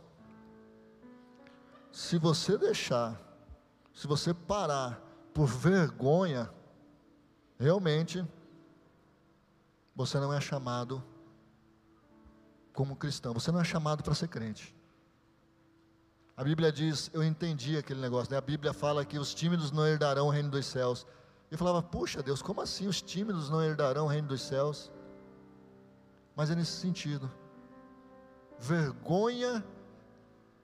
se 1.90 2.18
você 2.18 2.56
deixar, 2.56 3.20
se 3.92 4.06
você 4.06 4.32
parar 4.32 5.02
por 5.34 5.46
vergonha, 5.46 6.50
realmente 7.58 8.24
você 9.96 10.20
não 10.20 10.32
é 10.32 10.40
chamado 10.40 11.02
como 12.72 12.96
cristão, 12.96 13.34
você 13.34 13.50
não 13.50 13.60
é 13.60 13.64
chamado 13.64 14.02
para 14.02 14.14
ser 14.14 14.28
crente. 14.28 14.74
A 16.36 16.44
Bíblia 16.44 16.72
diz, 16.72 17.10
eu 17.12 17.22
entendi 17.22 17.76
aquele 17.76 18.00
negócio, 18.00 18.32
né? 18.32 18.38
a 18.38 18.40
Bíblia 18.40 18.72
fala 18.72 19.04
que 19.04 19.18
os 19.18 19.34
tímidos 19.34 19.70
não 19.70 19.86
herdarão 19.86 20.28
o 20.28 20.30
reino 20.30 20.48
dos 20.48 20.64
céus. 20.64 21.06
Eu 21.50 21.58
falava, 21.58 21.82
puxa 21.82 22.22
Deus, 22.22 22.40
como 22.40 22.62
assim 22.62 22.86
os 22.86 23.02
tímidos 23.02 23.50
não 23.50 23.62
herdarão 23.62 24.06
o 24.06 24.08
reino 24.08 24.28
dos 24.28 24.40
céus? 24.40 24.90
Mas 26.34 26.50
é 26.50 26.54
nesse 26.54 26.72
sentido. 26.72 27.30
Vergonha 28.58 29.62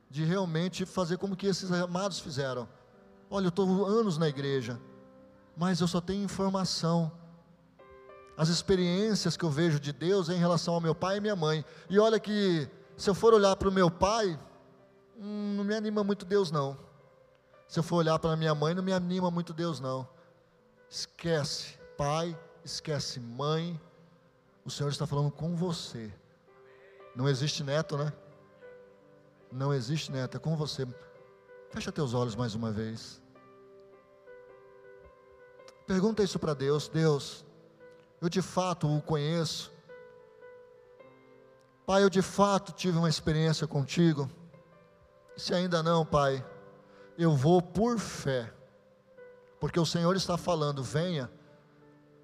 de 0.09 0.25
realmente 0.25 0.87
fazer 0.87 1.19
como 1.19 1.37
que 1.37 1.47
esses 1.47 1.71
amados 1.71 2.21
fizeram. 2.21 2.67
Olha, 3.29 3.47
eu 3.47 3.51
estou 3.51 3.85
anos 3.85 4.17
na 4.17 4.29
igreja, 4.29 4.81
mas 5.57 5.81
eu 5.81 5.89
só 5.89 6.01
tenho 6.01 6.25
informação. 6.25 7.13
As 8.37 8.49
experiências 8.49 9.37
que 9.37 9.45
eu 9.45 9.51
vejo 9.51 9.81
de 9.81 9.93
Deus 9.93 10.29
em 10.29 10.37
relação 10.39 10.75
ao 10.75 10.81
meu 10.81 10.95
pai 10.95 11.17
e 11.17 11.21
minha 11.21 11.37
mãe. 11.37 11.65
E 11.89 11.99
olha 11.99 12.21
que, 12.21 12.69
se 12.97 13.09
eu 13.09 13.15
for 13.15 13.33
olhar 13.33 13.57
para 13.57 13.69
o 13.69 13.73
meu 13.73 13.91
pai, 13.91 14.39
hum, 15.19 15.55
não 15.57 15.65
me 15.65 15.75
anima 15.75 16.05
muito 16.05 16.27
Deus, 16.27 16.51
não. 16.51 16.77
Se 17.67 17.79
eu 17.79 17.83
for 17.83 17.97
olhar 17.97 18.19
para 18.19 18.37
minha 18.37 18.55
mãe, 18.55 18.75
não 18.75 18.83
me 18.83 18.93
anima 18.93 19.31
muito 19.31 19.55
Deus, 19.55 19.81
não. 19.81 20.07
Esquece 20.89 21.79
pai, 21.97 22.39
esquece 22.65 23.19
mãe. 23.19 23.81
O 24.65 24.71
Senhor 24.71 24.91
está 24.91 25.07
falando 25.07 25.31
com 25.31 25.57
você. 25.57 26.13
Não 27.15 27.29
existe 27.29 27.65
neto, 27.65 27.97
né? 27.97 28.13
Não 29.51 29.73
existe 29.73 30.13
neto, 30.13 30.37
é 30.37 30.41
com 30.41 30.55
você. 30.57 30.87
Fecha 31.71 31.91
teus 31.91 32.13
olhos 32.13 32.37
mais 32.37 32.55
uma 32.55 32.71
vez. 32.71 33.23
Pergunta 35.87 36.23
isso 36.23 36.39
para 36.39 36.53
Deus: 36.53 36.89
Deus, 36.89 37.46
eu 38.21 38.29
de 38.29 38.43
fato 38.43 38.89
o 38.89 39.03
conheço. 39.03 39.73
Pai, 41.85 42.03
eu 42.03 42.11
de 42.11 42.23
fato 42.23 42.73
tive 42.73 42.99
uma 42.99 43.09
experiência 43.09 43.67
contigo. 43.67 44.29
Se 45.37 45.55
ainda 45.55 45.83
não, 45.83 46.05
Pai, 46.05 46.45
eu 47.19 47.33
vou 47.35 47.63
por 47.63 47.99
fé, 47.99 48.53
porque 49.61 49.79
o 49.79 49.87
Senhor 49.87 50.17
está 50.17 50.37
falando: 50.37 50.83
venha. 50.83 51.31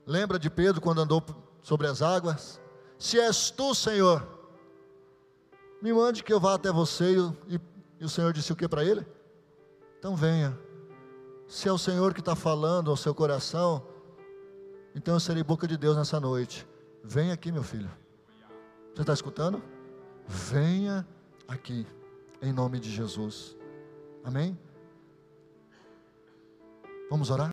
Lembra 0.04 0.38
de 0.38 0.50
Pedro 0.50 0.80
quando 0.80 1.00
andou 1.00 1.22
sobre 1.62 1.86
as 1.86 2.02
águas? 2.02 2.60
Se 2.98 3.20
és 3.20 3.50
tu, 3.50 3.74
Senhor, 3.74 4.26
me 5.80 5.92
mande 5.92 6.24
que 6.24 6.32
eu 6.32 6.40
vá 6.40 6.54
até 6.54 6.72
você. 6.72 7.16
E, 7.48 7.60
e 8.00 8.04
o 8.04 8.08
Senhor 8.08 8.32
disse 8.32 8.52
o 8.52 8.56
que 8.56 8.68
para 8.68 8.84
ele? 8.84 9.06
Então 9.98 10.16
venha. 10.16 10.58
Se 11.46 11.68
é 11.68 11.72
o 11.72 11.78
Senhor 11.78 12.14
que 12.14 12.20
está 12.20 12.34
falando 12.34 12.90
ao 12.90 12.96
seu 12.96 13.14
coração, 13.14 13.86
então 14.94 15.14
eu 15.14 15.20
serei 15.20 15.42
boca 15.42 15.66
de 15.66 15.76
Deus 15.76 15.96
nessa 15.96 16.20
noite. 16.20 16.66
Venha 17.02 17.34
aqui, 17.34 17.50
meu 17.50 17.62
filho. 17.62 17.90
Você 18.94 19.00
está 19.00 19.12
escutando? 19.12 19.62
Venha 20.28 21.06
aqui, 21.48 21.86
em 22.40 22.52
nome 22.52 22.78
de 22.78 22.90
Jesus. 22.90 23.56
Amém? 24.22 24.58
Vamos 27.10 27.30
orar? 27.30 27.50